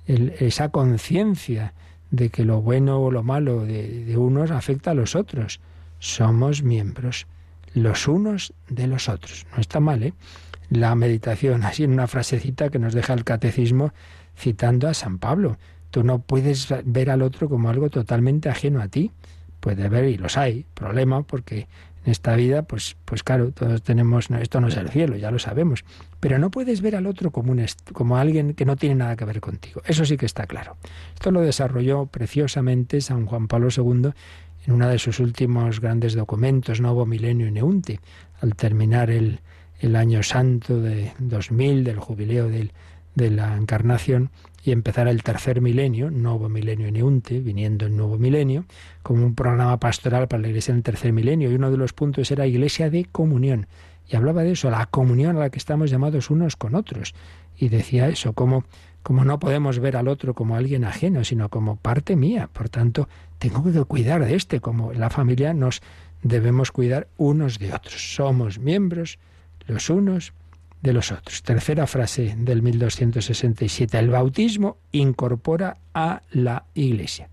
[0.06, 1.72] esa conciencia
[2.10, 5.58] de que lo bueno o lo malo de, de unos afecta a los otros.
[6.00, 7.26] Somos miembros
[7.72, 9.46] los unos de los otros.
[9.54, 10.12] No está mal, ¿eh?
[10.70, 13.92] La meditación, así en una frasecita que nos deja el catecismo
[14.36, 15.58] citando a San Pablo.
[15.90, 19.12] Tú no puedes ver al otro como algo totalmente ajeno a ti.
[19.60, 21.66] Puede ver, y los hay, problema, porque
[22.04, 25.38] en esta vida, pues, pues claro, todos tenemos, esto no es el cielo, ya lo
[25.38, 25.84] sabemos,
[26.20, 29.24] pero no puedes ver al otro como, un, como alguien que no tiene nada que
[29.24, 29.82] ver contigo.
[29.86, 30.76] Eso sí que está claro.
[31.14, 34.10] Esto lo desarrolló preciosamente San Juan Pablo II
[34.66, 38.00] en uno de sus últimos grandes documentos, Novo Milenio Neunte,
[38.40, 39.40] al terminar el,
[39.80, 44.30] el año santo de 2000, del jubileo de la encarnación,
[44.66, 48.64] y empezar el tercer milenio, nuevo milenio neunte, viniendo el nuevo milenio,
[49.04, 51.50] como un programa pastoral para la iglesia en el tercer milenio.
[51.50, 53.68] Y uno de los puntos era iglesia de comunión.
[54.08, 57.14] Y hablaba de eso, la comunión a la que estamos llamados unos con otros.
[57.56, 58.64] Y decía eso, como,
[59.04, 62.50] como no podemos ver al otro como alguien ajeno, sino como parte mía.
[62.52, 63.08] Por tanto,
[63.38, 65.80] tengo que cuidar de este, como en la familia nos
[66.22, 68.16] debemos cuidar unos de otros.
[68.16, 69.20] Somos miembros
[69.66, 70.32] los unos
[70.82, 71.42] de los otros.
[71.42, 73.98] Tercera frase del 1267.
[73.98, 77.28] El bautismo incorpora a la Iglesia.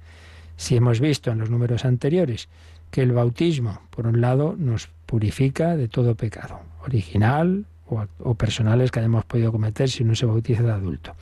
[0.56, 2.50] Si hemos visto en los números anteriores
[2.90, 9.00] que el bautismo, por un lado, nos purifica de todo pecado, original o, personales que
[9.00, 11.16] hayamos podido cometer si no se bautiza de adulto,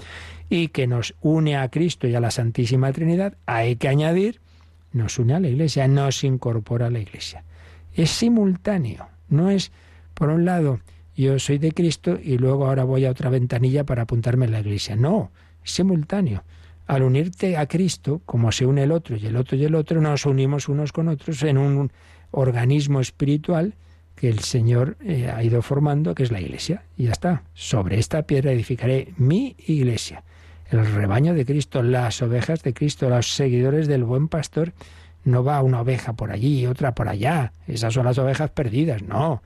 [0.50, 4.40] y que nos une a Cristo y a la Santísima Trinidad, hay que añadir,
[4.94, 7.44] nos une a la Iglesia, nos incorpora a la Iglesia.
[7.94, 9.72] Es simultáneo, no es,
[10.14, 10.80] por un lado,
[11.22, 14.60] yo soy de Cristo y luego ahora voy a otra ventanilla para apuntarme en la
[14.60, 14.96] iglesia.
[14.96, 15.32] No,
[15.64, 16.44] simultáneo.
[16.88, 20.02] Al unirte a Cristo, como se une el otro y el otro y el otro,
[20.02, 21.92] nos unimos unos con otros en un
[22.32, 23.76] organismo espiritual
[24.16, 26.84] que el Señor eh, ha ido formando, que es la iglesia.
[26.98, 27.44] Y ya está.
[27.54, 30.24] Sobre esta piedra edificaré mi iglesia.
[30.70, 34.74] El rebaño de Cristo, las ovejas de Cristo, los seguidores del buen pastor.
[35.24, 37.54] No va una oveja por allí y otra por allá.
[37.68, 39.04] Esas son las ovejas perdidas.
[39.04, 39.42] No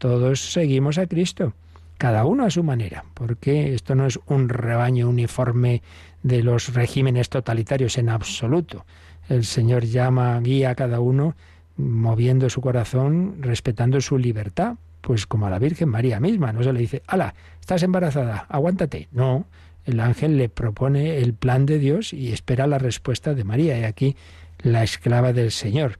[0.00, 1.52] todos seguimos a Cristo,
[1.98, 5.82] cada uno a su manera, porque esto no es un rebaño uniforme
[6.22, 8.86] de los regímenes totalitarios en absoluto.
[9.28, 11.36] El Señor llama, guía a cada uno
[11.76, 16.72] moviendo su corazón, respetando su libertad, pues como a la Virgen María misma, no se
[16.72, 19.08] le dice, ala, estás embarazada, aguántate.
[19.12, 19.44] No,
[19.84, 23.78] el ángel le propone el plan de Dios y espera la respuesta de María.
[23.78, 24.16] Y aquí
[24.62, 25.98] la esclava del Señor.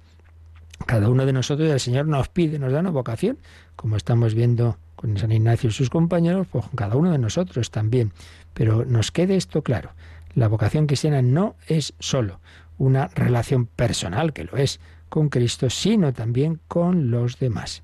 [0.87, 3.37] Cada uno de nosotros, el Señor nos pide, nos da una vocación
[3.81, 7.71] como estamos viendo con San Ignacio y sus compañeros, pues con cada uno de nosotros
[7.71, 8.13] también.
[8.53, 9.93] Pero nos quede esto claro.
[10.35, 12.41] La vocación cristiana no es solo
[12.77, 17.83] una relación personal, que lo es, con Cristo, sino también con los demás.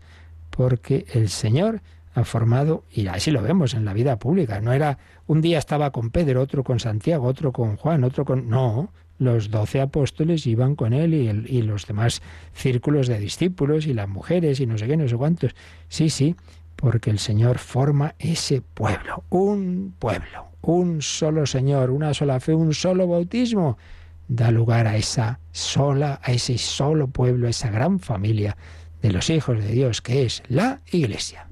[0.51, 1.81] Porque el Señor
[2.15, 5.93] ha formado, y así lo vemos en la vida pública, no era un día estaba
[5.93, 8.51] con Pedro, otro con Santiago, otro con Juan, otro con...
[8.51, 13.95] No, los doce apóstoles iban con él y, y, los demás círculos de discípulos y
[13.95, 15.55] las mujeres y no sé qué, no sé cuántos.
[15.89, 16.37] Sí, sí,
[16.77, 22.75] porque el Señor forma ese pueblo, un pueblo, un solo Señor, una sola fe, un
[22.75, 23.79] solo bautismo.
[24.29, 28.57] Da lugar a esa sola, a ese solo pueblo, a esa gran familia
[29.01, 31.47] de los hijos de Dios que es la Iglesia.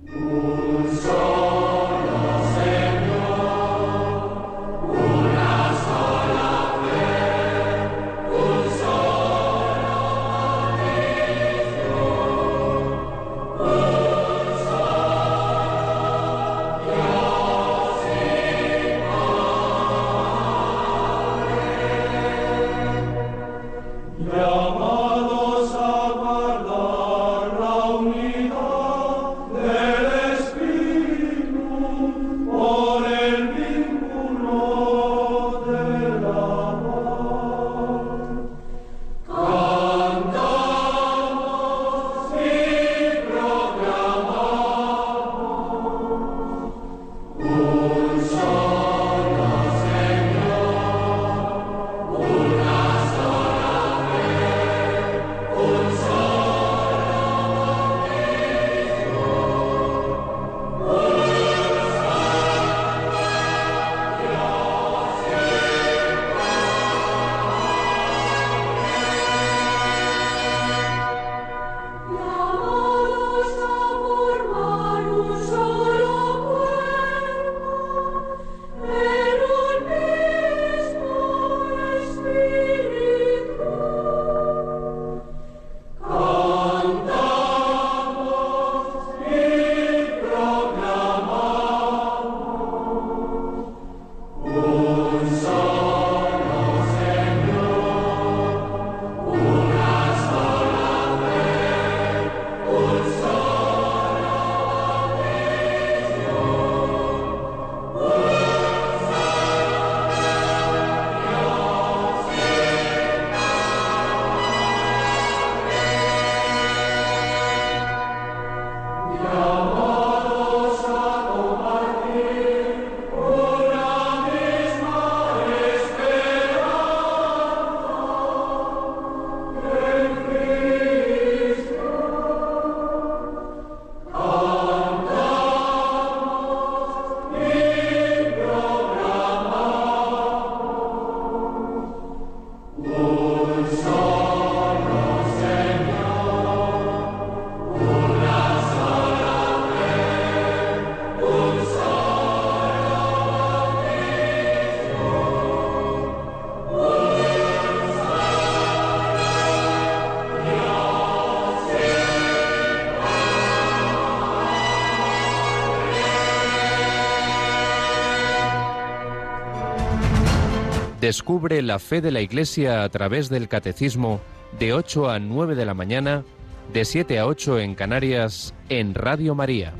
[171.04, 174.22] Descubre la fe de la Iglesia a través del Catecismo
[174.58, 176.24] de 8 a 9 de la mañana,
[176.72, 179.74] de 7 a 8 en Canarias, en Radio María.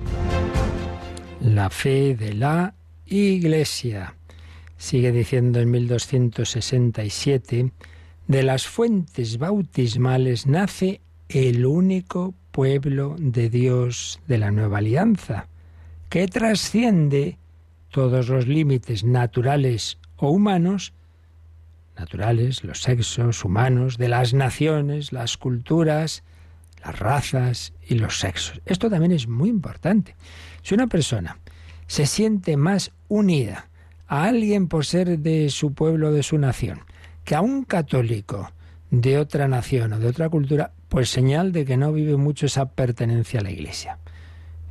[1.41, 2.75] La fe de la
[3.07, 4.17] Iglesia.
[4.77, 7.73] Sigue diciendo en 1267,
[8.29, 11.01] de las fuentes bautismales nace
[11.31, 15.49] el único pueblo de Dios de la nueva alianza,
[16.11, 17.39] que trasciende
[17.89, 20.93] todos los límites naturales o humanos
[21.97, 26.25] naturales, los sexos humanos, de las naciones, las culturas,
[26.85, 28.61] las razas y los sexos.
[28.67, 30.17] Esto también es muy importante.
[30.63, 31.39] Si una persona
[31.87, 33.69] se siente más unida
[34.07, 36.81] a alguien por ser de su pueblo o de su nación
[37.25, 38.51] que a un católico
[38.91, 42.67] de otra nación o de otra cultura, pues señal de que no vive mucho esa
[42.67, 43.99] pertenencia a la Iglesia.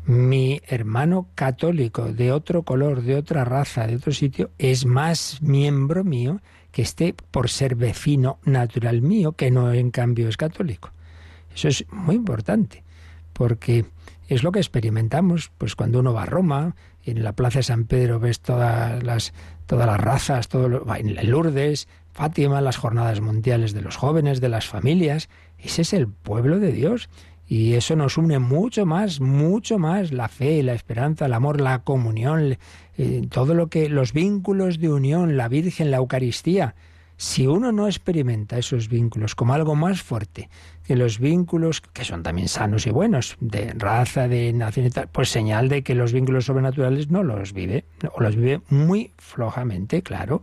[0.05, 6.03] Mi hermano católico de otro color, de otra raza, de otro sitio, es más miembro
[6.03, 6.41] mío
[6.73, 10.91] que esté por ser vecino natural mío, que no en cambio es católico.
[11.55, 12.83] Eso es muy importante,
[13.31, 13.85] porque
[14.27, 17.85] es lo que experimentamos, pues cuando uno va a Roma, en la Plaza de San
[17.85, 19.33] Pedro ves todas las,
[19.67, 24.49] todas las razas, todo lo, en Lourdes, Fátima, las jornadas mundiales de los jóvenes, de
[24.49, 27.07] las familias, ese es el pueblo de Dios.
[27.53, 31.83] Y eso nos une mucho más, mucho más, la fe, la esperanza, el amor, la
[31.83, 32.57] comunión,
[32.97, 36.73] eh, todo lo que, los vínculos de unión, la Virgen, la Eucaristía.
[37.15, 40.49] Si uno no experimenta esos vínculos como algo más fuerte
[40.83, 45.09] que los vínculos, que son también sanos y buenos, de raza, de nación y tal,
[45.09, 47.85] pues señal de que los vínculos sobrenaturales no los vive,
[48.15, 50.41] o los vive muy flojamente, claro.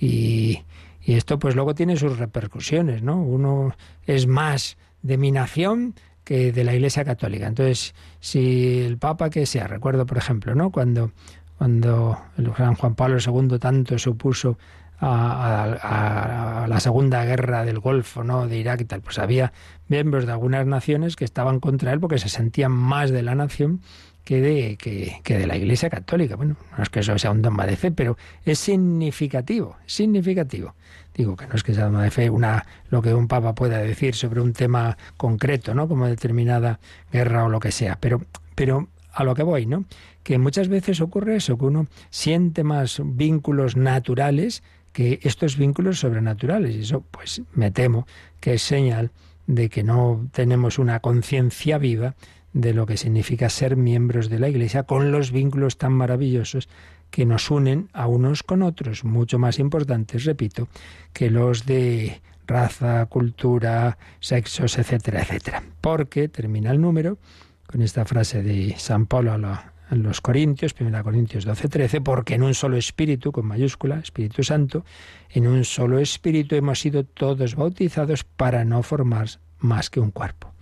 [0.00, 0.64] Y,
[1.04, 3.22] y esto pues luego tiene sus repercusiones, ¿no?
[3.22, 3.76] Uno
[4.08, 5.94] es más de mi nación
[6.26, 7.46] que de la Iglesia Católica.
[7.46, 10.70] Entonces, si el Papa que sea, recuerdo por ejemplo, ¿no?
[10.70, 11.12] Cuando
[11.56, 14.58] cuando el Juan Pablo II tanto se opuso
[15.00, 18.46] a, la Segunda Guerra del Golfo, ¿no?
[18.46, 19.52] de Irak y tal, pues había
[19.88, 23.80] miembros de algunas naciones que estaban contra él porque se sentían más de la nación
[24.26, 26.34] que de, que, de la Iglesia Católica.
[26.34, 30.74] Bueno, no es que eso sea un dogma de fe, pero es significativo, significativo.
[31.14, 33.78] Digo que no es que sea dogma de fe una, lo que un papa pueda
[33.78, 35.86] decir sobre un tema concreto, ¿no?
[35.86, 36.80] Como determinada
[37.12, 38.20] guerra o lo que sea, pero,
[38.56, 39.84] pero a lo que voy, ¿no?
[40.24, 46.74] Que muchas veces ocurre eso, que uno siente más vínculos naturales que estos vínculos sobrenaturales.
[46.74, 48.08] Y eso, pues me temo
[48.40, 49.12] que es señal
[49.46, 52.16] de que no tenemos una conciencia viva
[52.56, 56.70] de lo que significa ser miembros de la Iglesia con los vínculos tan maravillosos
[57.10, 60.66] que nos unen a unos con otros, mucho más importantes, repito,
[61.12, 65.62] que los de raza, cultura, sexos, etcétera, etcétera.
[65.82, 67.18] Porque, termina el número,
[67.66, 72.42] con esta frase de San Pablo a, los Corintios, 1 Corintios 12, 13, porque en
[72.42, 74.84] un solo espíritu, con mayúscula, Espíritu Santo,
[75.28, 79.28] en un solo espíritu hemos sido todos bautizados para no formar
[79.58, 80.52] más que un cuerpo.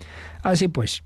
[0.43, 1.05] Así pues,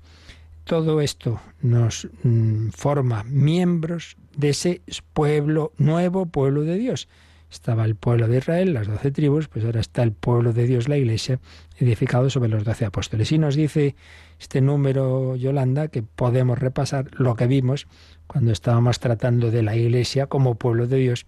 [0.69, 7.07] todo esto nos mm, forma miembros de ese pueblo, nuevo pueblo de Dios.
[7.49, 10.87] Estaba el pueblo de Israel, las doce tribus, pues ahora está el pueblo de Dios,
[10.87, 11.39] la Iglesia,
[11.79, 13.31] edificado sobre los doce apóstoles.
[13.31, 13.95] Y nos dice
[14.39, 17.87] este número, Yolanda, que podemos repasar lo que vimos
[18.27, 21.25] cuando estábamos tratando de la Iglesia como pueblo de Dios,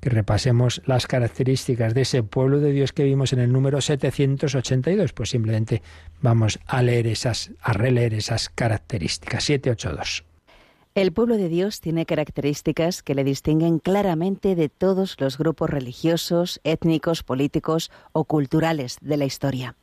[0.00, 5.12] que repasemos las características de ese pueblo de Dios que vimos en el número 782.
[5.12, 5.82] Pues simplemente
[6.20, 9.44] vamos a leer esas, a releer esas características.
[9.44, 10.24] 782.
[10.96, 16.60] El pueblo de Dios tiene características que le distinguen claramente de todos los grupos religiosos,
[16.64, 19.76] étnicos, políticos o culturales de la historia.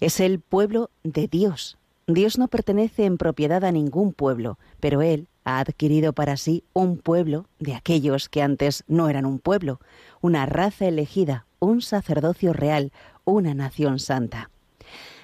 [0.00, 1.76] Es el pueblo de Dios,
[2.08, 6.98] Dios no pertenece en propiedad a ningún pueblo, pero Él ha adquirido para sí un
[6.98, 9.80] pueblo de aquellos que antes no eran un pueblo,
[10.20, 12.92] una raza elegida, un sacerdocio real,
[13.24, 14.50] una nación santa.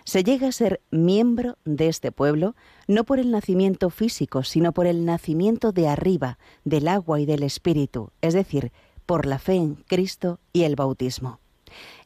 [0.04, 2.54] Se llega a ser miembro de este pueblo
[2.86, 7.42] no por el nacimiento físico, sino por el nacimiento de arriba, del agua y del
[7.42, 8.72] Espíritu, es decir,
[9.06, 11.40] por la fe en Cristo y el bautismo.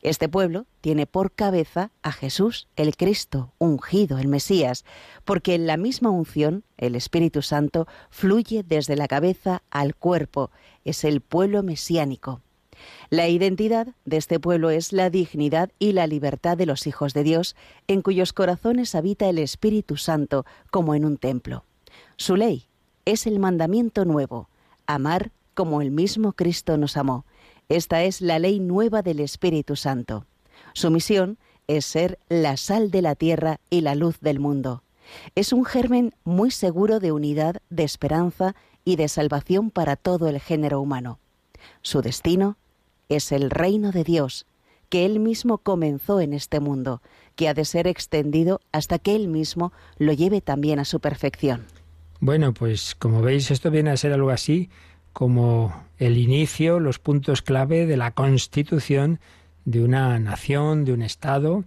[0.07, 4.85] Este pueblo tiene por cabeza a Jesús, el Cristo, ungido, el Mesías,
[5.25, 10.53] porque en la misma unción el Espíritu Santo fluye desde la cabeza al cuerpo,
[10.85, 12.41] es el pueblo mesiánico.
[13.11, 17.25] La identidad de este pueblo es la dignidad y la libertad de los hijos de
[17.25, 17.57] Dios,
[17.89, 21.65] en cuyos corazones habita el Espíritu Santo como en un templo.
[22.17, 22.69] Su ley
[23.07, 24.51] es el mandamiento nuevo,
[24.87, 27.25] amar como el mismo Cristo nos amó.
[27.69, 30.25] Esta es la ley nueva del Espíritu Santo.
[30.73, 31.37] Su misión
[31.67, 34.85] es ser la sal de la tierra y la luz del mundo.
[35.35, 38.55] Es un germen muy seguro de unidad, de esperanza
[38.85, 41.19] y de salvación para todo el género humano.
[41.83, 42.57] Su destino
[43.09, 44.47] es el reino de Dios,
[44.89, 47.03] que Él mismo comenzó en este mundo,
[47.35, 51.67] que ha de ser extendido hasta que Él mismo lo lleve también a su perfección.
[52.21, 54.71] Bueno, pues como veis, esto viene a ser algo así
[55.17, 59.19] como el inicio, los puntos clave de la constitución
[59.65, 61.65] de una nación, de un Estado,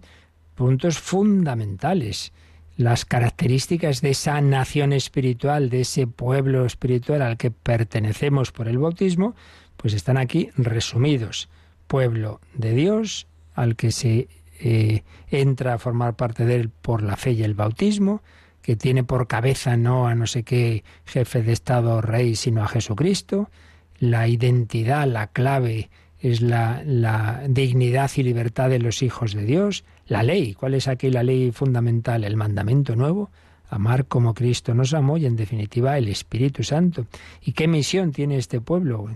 [0.54, 2.32] puntos fundamentales.
[2.76, 8.78] Las características de esa nación espiritual, de ese pueblo espiritual al que pertenecemos por el
[8.78, 9.34] bautismo,
[9.76, 11.48] pues están aquí resumidos.
[11.88, 14.28] Pueblo de Dios, al que se
[14.60, 18.22] eh, entra a formar parte de él por la fe y el bautismo,
[18.70, 22.62] que tiene por cabeza no a no sé qué jefe de Estado o rey, sino
[22.62, 23.50] a Jesucristo.
[23.98, 25.90] La identidad, la clave
[26.20, 29.82] es la, la, dignidad y libertad de los hijos de Dios.
[30.06, 32.22] La ley, ¿cuál es aquí la ley fundamental?
[32.22, 33.32] El mandamiento nuevo,
[33.70, 37.06] amar como Cristo nos amó y en definitiva el Espíritu Santo.
[37.40, 39.08] ¿Y qué misión tiene este pueblo?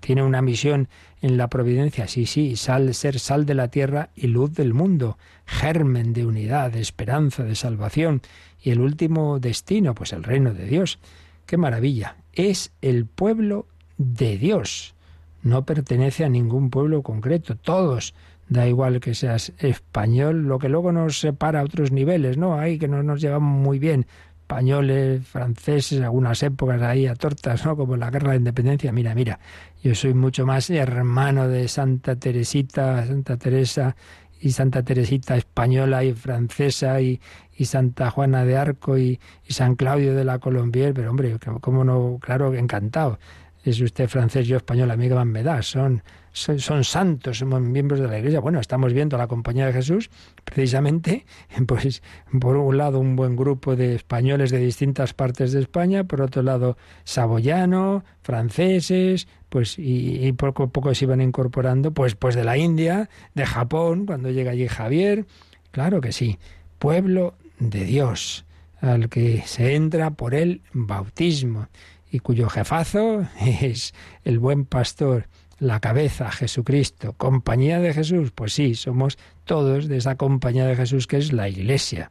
[0.00, 0.88] ¿Tiene una misión
[1.22, 2.06] en la providencia?
[2.06, 6.70] Sí, sí, sal, ser sal de la tierra y luz del mundo, germen de unidad,
[6.70, 8.20] de esperanza, de salvación.
[8.62, 10.98] Y el último destino, pues el reino de Dios.
[11.46, 12.16] ¡Qué maravilla!
[12.34, 14.94] Es el pueblo de Dios.
[15.42, 17.56] No pertenece a ningún pueblo concreto.
[17.56, 18.14] Todos
[18.48, 22.58] da igual que seas español, lo que luego nos separa a otros niveles, ¿no?
[22.58, 24.06] Hay que no nos llevamos muy bien,
[24.44, 27.76] españoles, franceses, algunas épocas ahí a tortas, ¿no?
[27.76, 28.92] Como la guerra de independencia.
[28.92, 29.40] Mira, mira,
[29.82, 33.96] yo soy mucho más hermano de Santa Teresita, Santa Teresa
[34.40, 37.20] y Santa Teresita española y francesa y,
[37.56, 39.18] y Santa Juana de Arco y,
[39.48, 43.18] San Claudio de la Colombier, pero hombre, cómo no, claro, encantado.
[43.64, 46.02] Es usted francés, yo español, a mí me da, son
[46.34, 48.40] son, santos, somos miembros de la Iglesia.
[48.40, 50.10] Bueno, estamos viendo la compañía de Jesús,
[50.44, 51.24] precisamente,
[51.66, 52.02] pues
[52.40, 56.42] por un lado un buen grupo de españoles de distintas partes de España, por otro
[56.42, 62.58] lado saboyano, franceses, pues y, poco a poco se iban incorporando, pues, pues de la
[62.58, 65.26] India, de Japón, cuando llega allí Javier,
[65.70, 66.38] claro que sí,
[66.80, 68.44] pueblo de Dios,
[68.80, 71.68] al que se entra por el bautismo
[72.14, 73.92] y cuyo jefazo es
[74.22, 75.26] el buen pastor
[75.58, 81.06] la cabeza, Jesucristo, compañía de Jesús, pues sí, somos todos de esa compañía de Jesús
[81.06, 82.10] que es la Iglesia.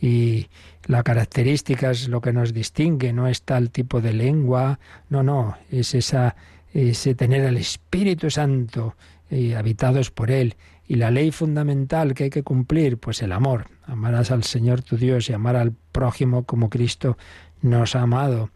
[0.00, 0.46] Y
[0.86, 4.78] la característica es lo que nos distingue, no es tal tipo de lengua,
[5.08, 6.36] no, no, es esa,
[6.72, 8.96] ese tener el Espíritu Santo
[9.30, 10.54] y habitados por Él.
[10.86, 13.66] Y la ley fundamental que hay que cumplir, pues el amor.
[13.84, 17.16] Amarás al Señor tu Dios y amar al prójimo como Cristo
[17.60, 18.50] nos ha amado.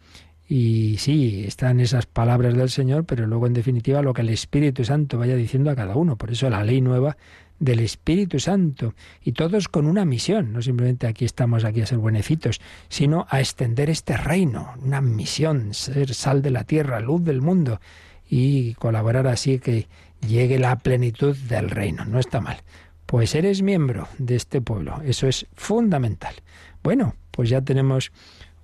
[0.49, 4.85] Y sí, están esas palabras del Señor, pero luego en definitiva lo que el Espíritu
[4.85, 6.15] Santo vaya diciendo a cada uno.
[6.15, 7.17] Por eso la ley nueva
[7.59, 8.93] del Espíritu Santo.
[9.23, 13.39] Y todos con una misión, no simplemente aquí estamos aquí a ser buenecitos, sino a
[13.39, 17.81] extender este reino, una misión, ser sal de la tierra, luz del mundo
[18.29, 19.87] y colaborar así que
[20.25, 22.05] llegue la plenitud del reino.
[22.05, 22.57] No está mal.
[23.05, 26.35] Pues eres miembro de este pueblo, eso es fundamental.
[26.83, 28.11] Bueno, pues ya tenemos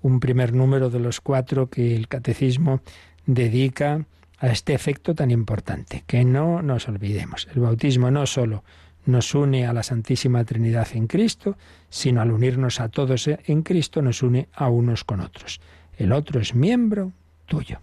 [0.04, 2.82] un primer número de los cuatro que el catecismo
[3.26, 4.06] dedica
[4.38, 7.48] a este efecto tan importante, que no nos olvidemos.
[7.56, 8.64] El bautismo no solo
[9.06, 11.58] nos une a la Santísima Trinidad en Cristo,
[11.90, 15.62] sino al unirnos a todos en Cristo nos une a unos con otros.
[15.98, 17.12] El otro es miembro
[17.46, 17.80] tuyo.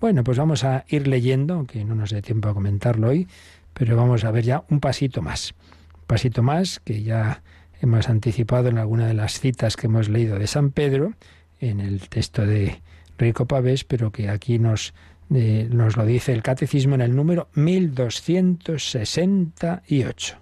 [0.00, 3.28] Bueno, pues vamos a ir leyendo, que no nos dé tiempo a comentarlo hoy,
[3.72, 5.54] pero vamos a ver ya un pasito más.
[5.94, 7.42] Un pasito más que ya
[7.80, 11.14] hemos anticipado en alguna de las citas que hemos leído de San Pedro,
[11.60, 12.80] en el texto de
[13.18, 14.92] Rico Pavés, pero que aquí nos,
[15.28, 20.36] nos lo dice el Catecismo en el número 1268.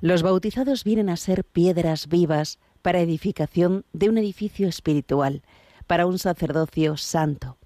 [0.00, 5.42] Los bautizados vienen a ser piedras vivas para edificación de un edificio espiritual,
[5.86, 7.58] para un sacerdocio santo.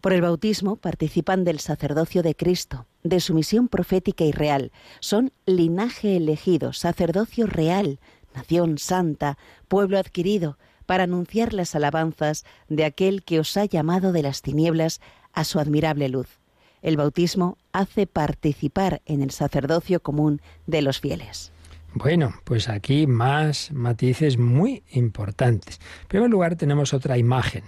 [0.00, 4.72] Por el bautismo participan del sacerdocio de Cristo, de su misión profética y real.
[5.00, 7.98] Son linaje elegido, sacerdocio real,
[8.34, 9.38] nación santa,
[9.68, 15.00] pueblo adquirido, para anunciar las alabanzas de aquel que os ha llamado de las tinieblas
[15.32, 16.40] a su admirable luz.
[16.82, 21.52] El bautismo hace participar en el sacerdocio común de los fieles.
[21.94, 25.78] Bueno, pues aquí más matices muy importantes.
[26.02, 27.64] En primer lugar tenemos otra imagen.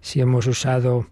[0.00, 1.06] Si hemos usado,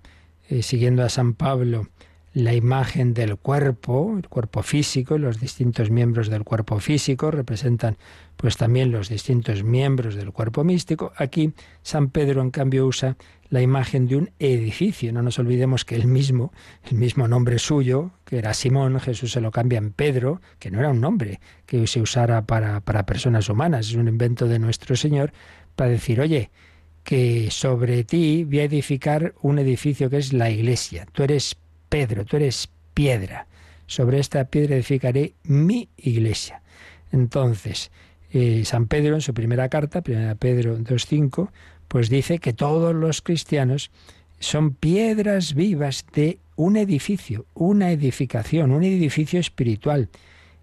[0.48, 1.88] eh, siguiendo a San Pablo,
[2.36, 7.96] la imagen del cuerpo, el cuerpo físico, los distintos miembros del cuerpo físico representan
[8.36, 11.14] pues también los distintos miembros del cuerpo místico.
[11.16, 13.16] Aquí San Pedro en cambio usa
[13.48, 15.14] la imagen de un edificio.
[15.14, 16.52] No nos olvidemos que el mismo,
[16.90, 20.78] el mismo nombre suyo, que era Simón, Jesús se lo cambia en Pedro, que no
[20.78, 24.94] era un nombre que se usara para, para personas humanas, es un invento de nuestro
[24.94, 25.32] Señor,
[25.74, 26.50] para decir, oye,
[27.02, 31.06] que sobre ti voy a edificar un edificio que es la iglesia.
[31.12, 31.56] Tú eres
[31.88, 33.46] Pedro, tú eres piedra.
[33.86, 36.62] Sobre esta piedra edificaré mi iglesia.
[37.12, 37.90] Entonces,
[38.32, 41.50] eh, San Pedro en su primera carta, primera Pedro 2.5,
[41.88, 43.90] pues dice que todos los cristianos
[44.40, 50.08] son piedras vivas de un edificio, una edificación, un edificio espiritual.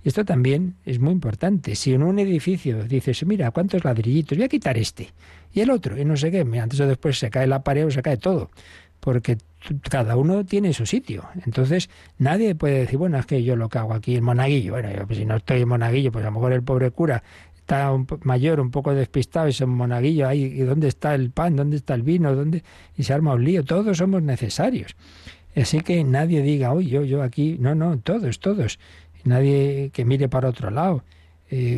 [0.04, 1.76] Esto también es muy importante.
[1.76, 4.38] Si en un edificio dices, mira, ¿cuántos ladrillitos?
[4.38, 5.12] Voy a quitar este.
[5.54, 7.92] Y el otro, y no sé qué, antes o después se cae la pared o
[7.92, 8.50] se cae todo
[9.04, 9.38] porque
[9.90, 11.26] cada uno tiene su sitio.
[11.46, 11.90] Entonces,
[12.20, 14.72] nadie puede decir, bueno, es que yo lo que hago aquí en Monaguillo.
[14.72, 17.22] Bueno, yo, pues si no estoy en Monaguillo, pues a lo mejor el pobre cura
[17.56, 21.58] está un mayor, un poco despistado, es en Monaguillo, ahí, ¿y dónde está el pan?
[21.58, 22.34] ¿Dónde está el vino?
[22.34, 22.64] ¿Dónde?
[22.96, 23.66] Y se arma un lío.
[23.66, 24.96] Todos somos necesarios.
[25.54, 27.58] Así que nadie diga, uy, yo, yo aquí.
[27.60, 28.80] No, no, todos, todos.
[29.26, 31.04] Nadie que mire para otro lado.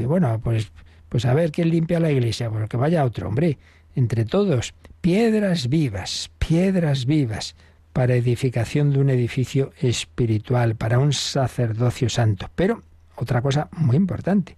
[0.06, 0.72] Bueno, pues,
[1.10, 3.58] pues a ver quién limpia la iglesia, porque pues vaya otro, hombre.
[3.96, 7.56] Entre todos, piedras vivas, piedras vivas
[7.92, 12.50] para edificación de un edificio espiritual, para un sacerdocio santo.
[12.56, 12.84] Pero
[13.16, 14.56] otra cosa muy importante,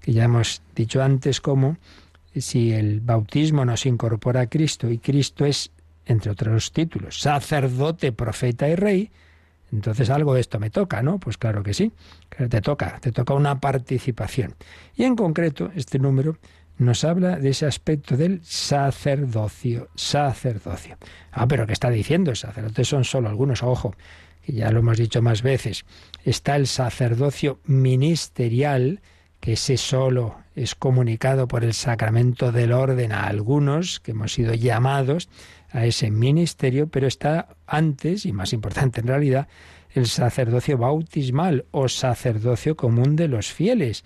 [0.00, 1.76] que ya hemos dicho antes, como
[2.34, 5.70] si el bautismo nos incorpora a Cristo y Cristo es,
[6.06, 9.10] entre otros títulos, sacerdote, profeta y rey,
[9.72, 11.18] entonces algo de esto me toca, ¿no?
[11.18, 11.92] Pues claro que sí,
[12.30, 14.54] te toca, te toca una participación.
[14.94, 16.38] Y en concreto, este número
[16.78, 20.98] nos habla de ese aspecto del sacerdocio, sacerdocio.
[21.32, 22.34] Ah, pero ¿qué está diciendo?
[22.34, 23.94] Sacerdotes son solo algunos, ojo,
[24.42, 25.84] que ya lo hemos dicho más veces.
[26.24, 29.00] Está el sacerdocio ministerial,
[29.40, 34.54] que ese solo es comunicado por el sacramento del orden a algunos que hemos sido
[34.54, 35.28] llamados
[35.70, 39.48] a ese ministerio, pero está antes, y más importante en realidad,
[39.92, 44.04] el sacerdocio bautismal o sacerdocio común de los fieles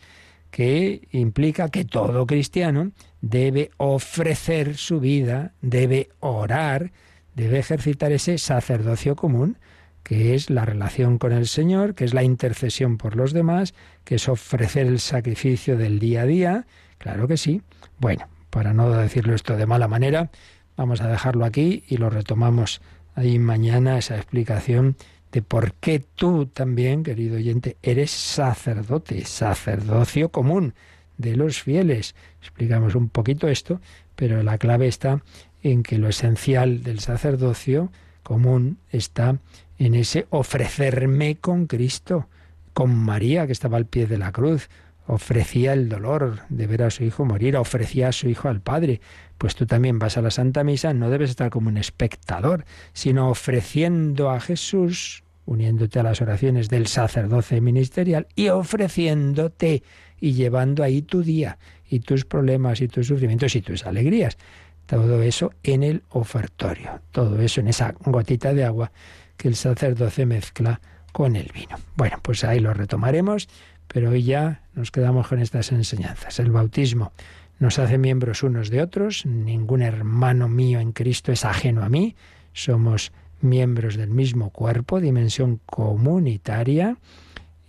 [0.51, 6.93] que implica que todo cristiano debe ofrecer su vida, debe orar,
[7.35, 9.59] debe ejercitar ese sacerdocio común,
[10.03, 13.75] que es la relación con el Señor, que es la intercesión por los demás,
[14.05, 16.67] que es ofrecer el sacrificio del día a día.
[16.99, 17.63] Claro que sí.
[17.99, 20.31] Bueno, para no decirlo esto de mala manera,
[20.77, 22.81] vamos a dejarlo aquí y lo retomamos
[23.15, 24.97] ahí mañana, esa explicación
[25.33, 30.75] de por qué tú también, querido oyente, eres sacerdote, sacerdocio común
[31.19, 32.15] de los fieles.
[32.41, 33.81] Explicamos un poquito esto,
[34.17, 35.23] pero la clave está
[35.63, 39.39] en que lo esencial del sacerdocio común está
[39.79, 42.29] en ese ofrecerme con Cristo,
[42.73, 44.69] con María que estaba al pie de la cruz,
[45.13, 49.01] ofrecía el dolor de ver a su hijo morir, ofrecía a su hijo al Padre.
[49.39, 53.29] Pues tú también vas a la Santa Misa, no debes estar como un espectador, sino
[53.29, 59.83] ofreciendo a Jesús, uniéndote a las oraciones del sacerdote ministerial y ofreciéndote
[60.21, 61.59] y llevando ahí tu día
[61.89, 64.39] y tus problemas y tus sufrimientos y tus alegrías.
[64.87, 68.93] Todo eso en el ofertorio, todo eso en esa gotita de agua
[69.37, 70.81] que el sacerdote mezcla
[71.13, 71.77] con el vino.
[71.97, 73.49] Bueno, pues ahí lo retomaremos
[73.93, 76.39] pero hoy ya nos quedamos con estas enseñanzas.
[76.39, 77.13] El bautismo
[77.59, 82.17] nos hace miembros unos de otros, ningún hermano mío en Cristo es ajeno a mí,
[82.53, 86.97] somos miembros del mismo cuerpo, dimensión comunitaria,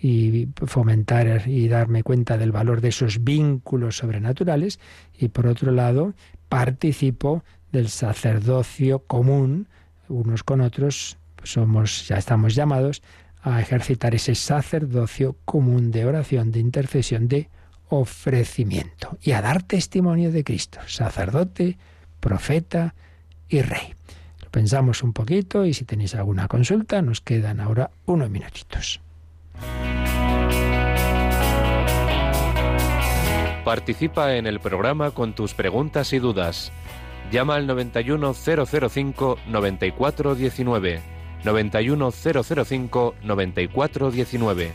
[0.03, 4.79] y fomentar y darme cuenta del valor de esos vínculos sobrenaturales,
[5.15, 6.13] y por otro lado,
[6.49, 9.67] participo del sacerdocio común,
[10.07, 13.03] unos con otros, somos, ya estamos llamados
[13.41, 17.49] a ejercitar ese sacerdocio común de oración, de intercesión, de
[17.89, 21.77] ofrecimiento y a dar testimonio de Cristo, sacerdote,
[22.19, 22.95] profeta
[23.49, 23.95] y rey.
[24.41, 29.01] Lo pensamos un poquito y si tenéis alguna consulta nos quedan ahora unos minutitos.
[33.65, 36.71] Participa en el programa con tus preguntas y dudas.
[37.31, 44.73] Llama al 91005 9419 91005 9419.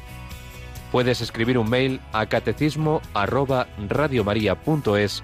[0.93, 5.23] Puedes escribir un mail a catecismo arroba radiomaria.es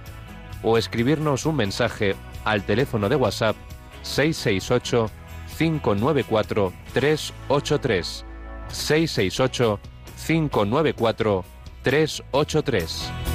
[0.62, 2.14] o escribirnos un mensaje
[2.44, 3.56] al teléfono de WhatsApp
[4.02, 5.10] 668
[5.58, 8.24] 594 383
[8.68, 9.80] 668
[10.26, 11.44] 594
[11.82, 13.31] 383.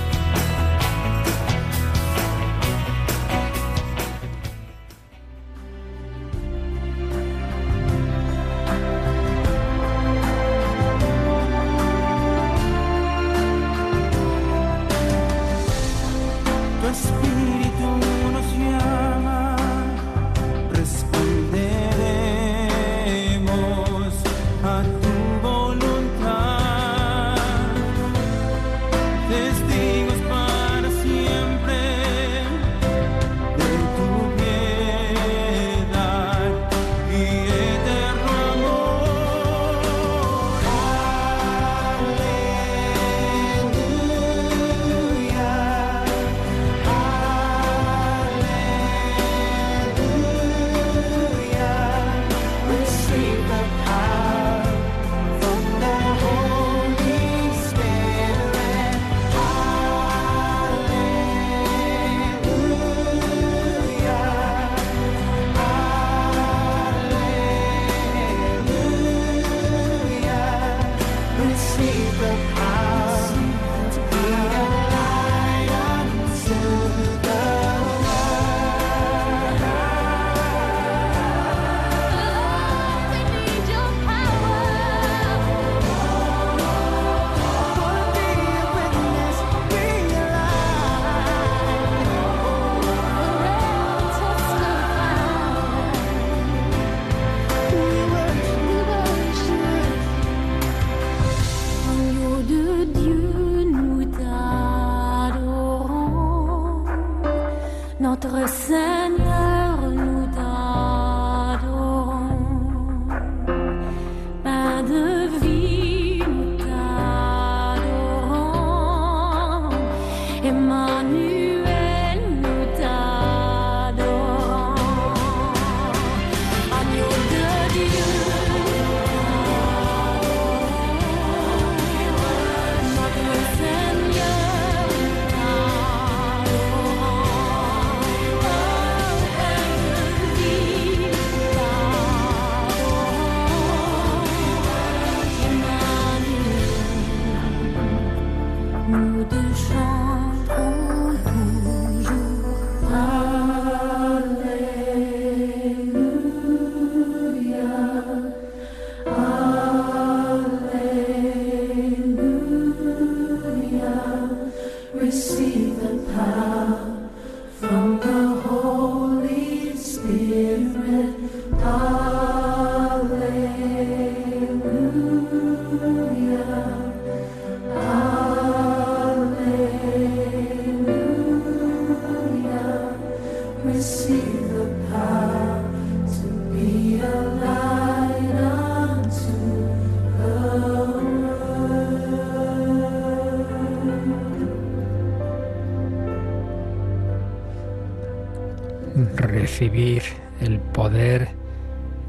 [198.97, 200.01] Recibir
[200.41, 201.29] el poder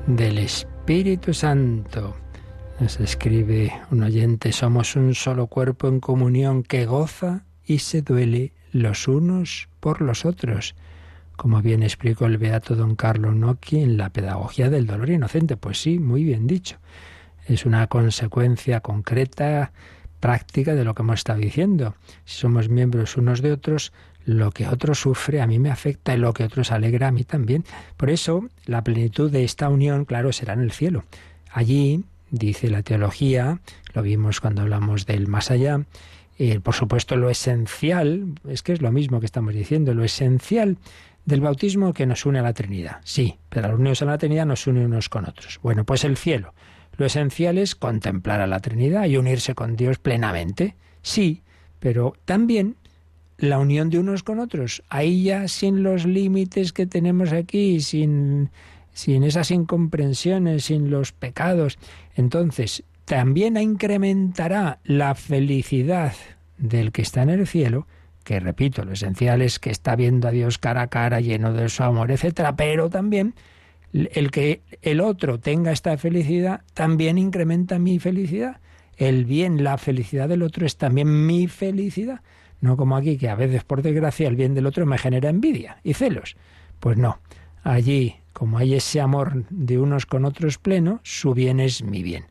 [0.07, 2.17] del Espíritu Santo.
[2.81, 8.53] Nos escribe un oyente, somos un solo cuerpo en comunión que goza y se duele
[8.73, 10.75] los unos por los otros,
[11.37, 15.57] como bien explicó el beato don Carlos Nocchi en la Pedagogía del Dolor Inocente.
[15.57, 16.79] Pues sí, muy bien dicho.
[17.47, 19.73] Es una consecuencia concreta,
[20.21, 21.95] práctica de lo que hemos estado diciendo.
[22.25, 23.93] Si somos miembros unos de otros,
[24.29, 27.25] lo que otro sufre a mí me afecta y lo que otros alegra a mí
[27.25, 27.65] también.
[27.97, 31.05] Por eso, la plenitud de esta unión, claro, será en el cielo.
[31.51, 33.61] Allí, dice la teología,
[33.95, 35.81] lo vimos cuando hablamos del más allá,
[36.39, 40.77] eh, por supuesto lo esencial, es que es lo mismo que estamos diciendo, lo esencial
[41.25, 42.99] del bautismo que nos une a la Trinidad.
[43.05, 45.59] Sí, pero al unirnos a la Trinidad nos une unos con otros.
[45.63, 46.53] Bueno, pues el cielo.
[46.99, 50.77] Lo esencial es contemplar a la Trinidad y unirse con Dios plenamente.
[51.01, 51.43] Sí,
[51.81, 52.77] pero también
[53.39, 54.83] la unión de unos con otros.
[54.89, 58.51] Ahí ya sin los límites que tenemos aquí, sin,
[58.93, 61.79] sin esas incomprensiones, sin los pecados.
[62.17, 66.13] Entonces, también incrementará la felicidad
[66.59, 67.87] del que está en el cielo,
[68.25, 71.71] que repito, lo esencial es que está viendo a Dios cara a cara, lleno de
[71.71, 73.35] su amor, etcétera, pero también
[73.93, 78.61] el que el otro tenga esta felicidad también incrementa mi felicidad.
[78.99, 82.21] El bien, la felicidad del otro es también mi felicidad.
[82.61, 85.79] No como aquí, que a veces, por desgracia, el bien del otro me genera envidia
[85.85, 86.37] y celos.
[86.81, 87.19] Pues no.
[87.63, 92.25] Allí, como hay ese amor de unos con otros pleno, su bien es mi bien.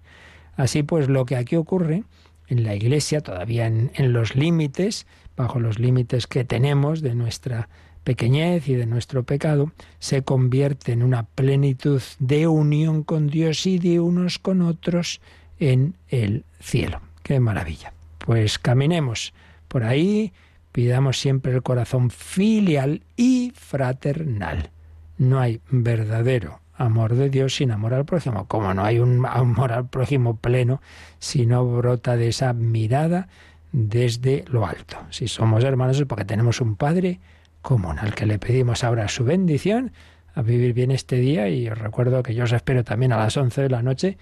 [0.55, 2.03] Así pues, lo que aquí ocurre
[2.47, 5.05] en la Iglesia, todavía en, los límites,
[5.35, 7.69] bajo los límites que tenemos de nuestra
[8.03, 13.79] pequeñez y de nuestro pecado, se convierte en una plenitud de unión con Dios y
[13.79, 15.19] de unos con otros
[15.59, 17.01] en el cielo.
[17.21, 17.93] ¡Qué maravilla!
[18.19, 19.33] Pues caminemos
[19.67, 20.33] por ahí
[20.71, 24.69] pidamos siempre el corazón filial y fraternal.
[25.17, 29.73] No hay verdadero amor de Dios sin amor al prójimo, como no hay un amor
[29.73, 30.81] al prójimo pleno
[31.19, 33.27] si no brota de esa mirada
[33.71, 34.97] desde lo alto.
[35.09, 37.19] Si somos hermanos es porque tenemos un Padre
[37.61, 39.91] común al que le pedimos ahora su bendición
[40.35, 43.35] a vivir bien este día y os recuerdo que yo os espero también a las
[43.35, 44.17] 11 de la noche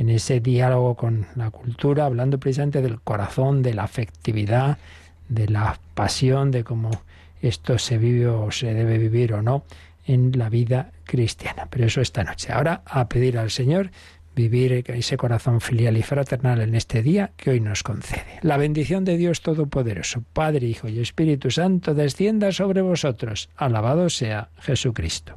[0.00, 4.78] en ese diálogo con la cultura, hablando precisamente del corazón, de la afectividad,
[5.28, 6.90] de la pasión, de cómo
[7.42, 9.62] esto se vive o se debe vivir o no
[10.06, 11.68] en la vida cristiana.
[11.68, 12.50] Pero eso esta noche.
[12.50, 13.90] Ahora a pedir al Señor
[14.34, 18.38] vivir ese corazón filial y fraternal en este día que hoy nos concede.
[18.40, 23.50] La bendición de Dios Todopoderoso, Padre, Hijo y Espíritu Santo, descienda sobre vosotros.
[23.54, 25.36] Alabado sea Jesucristo.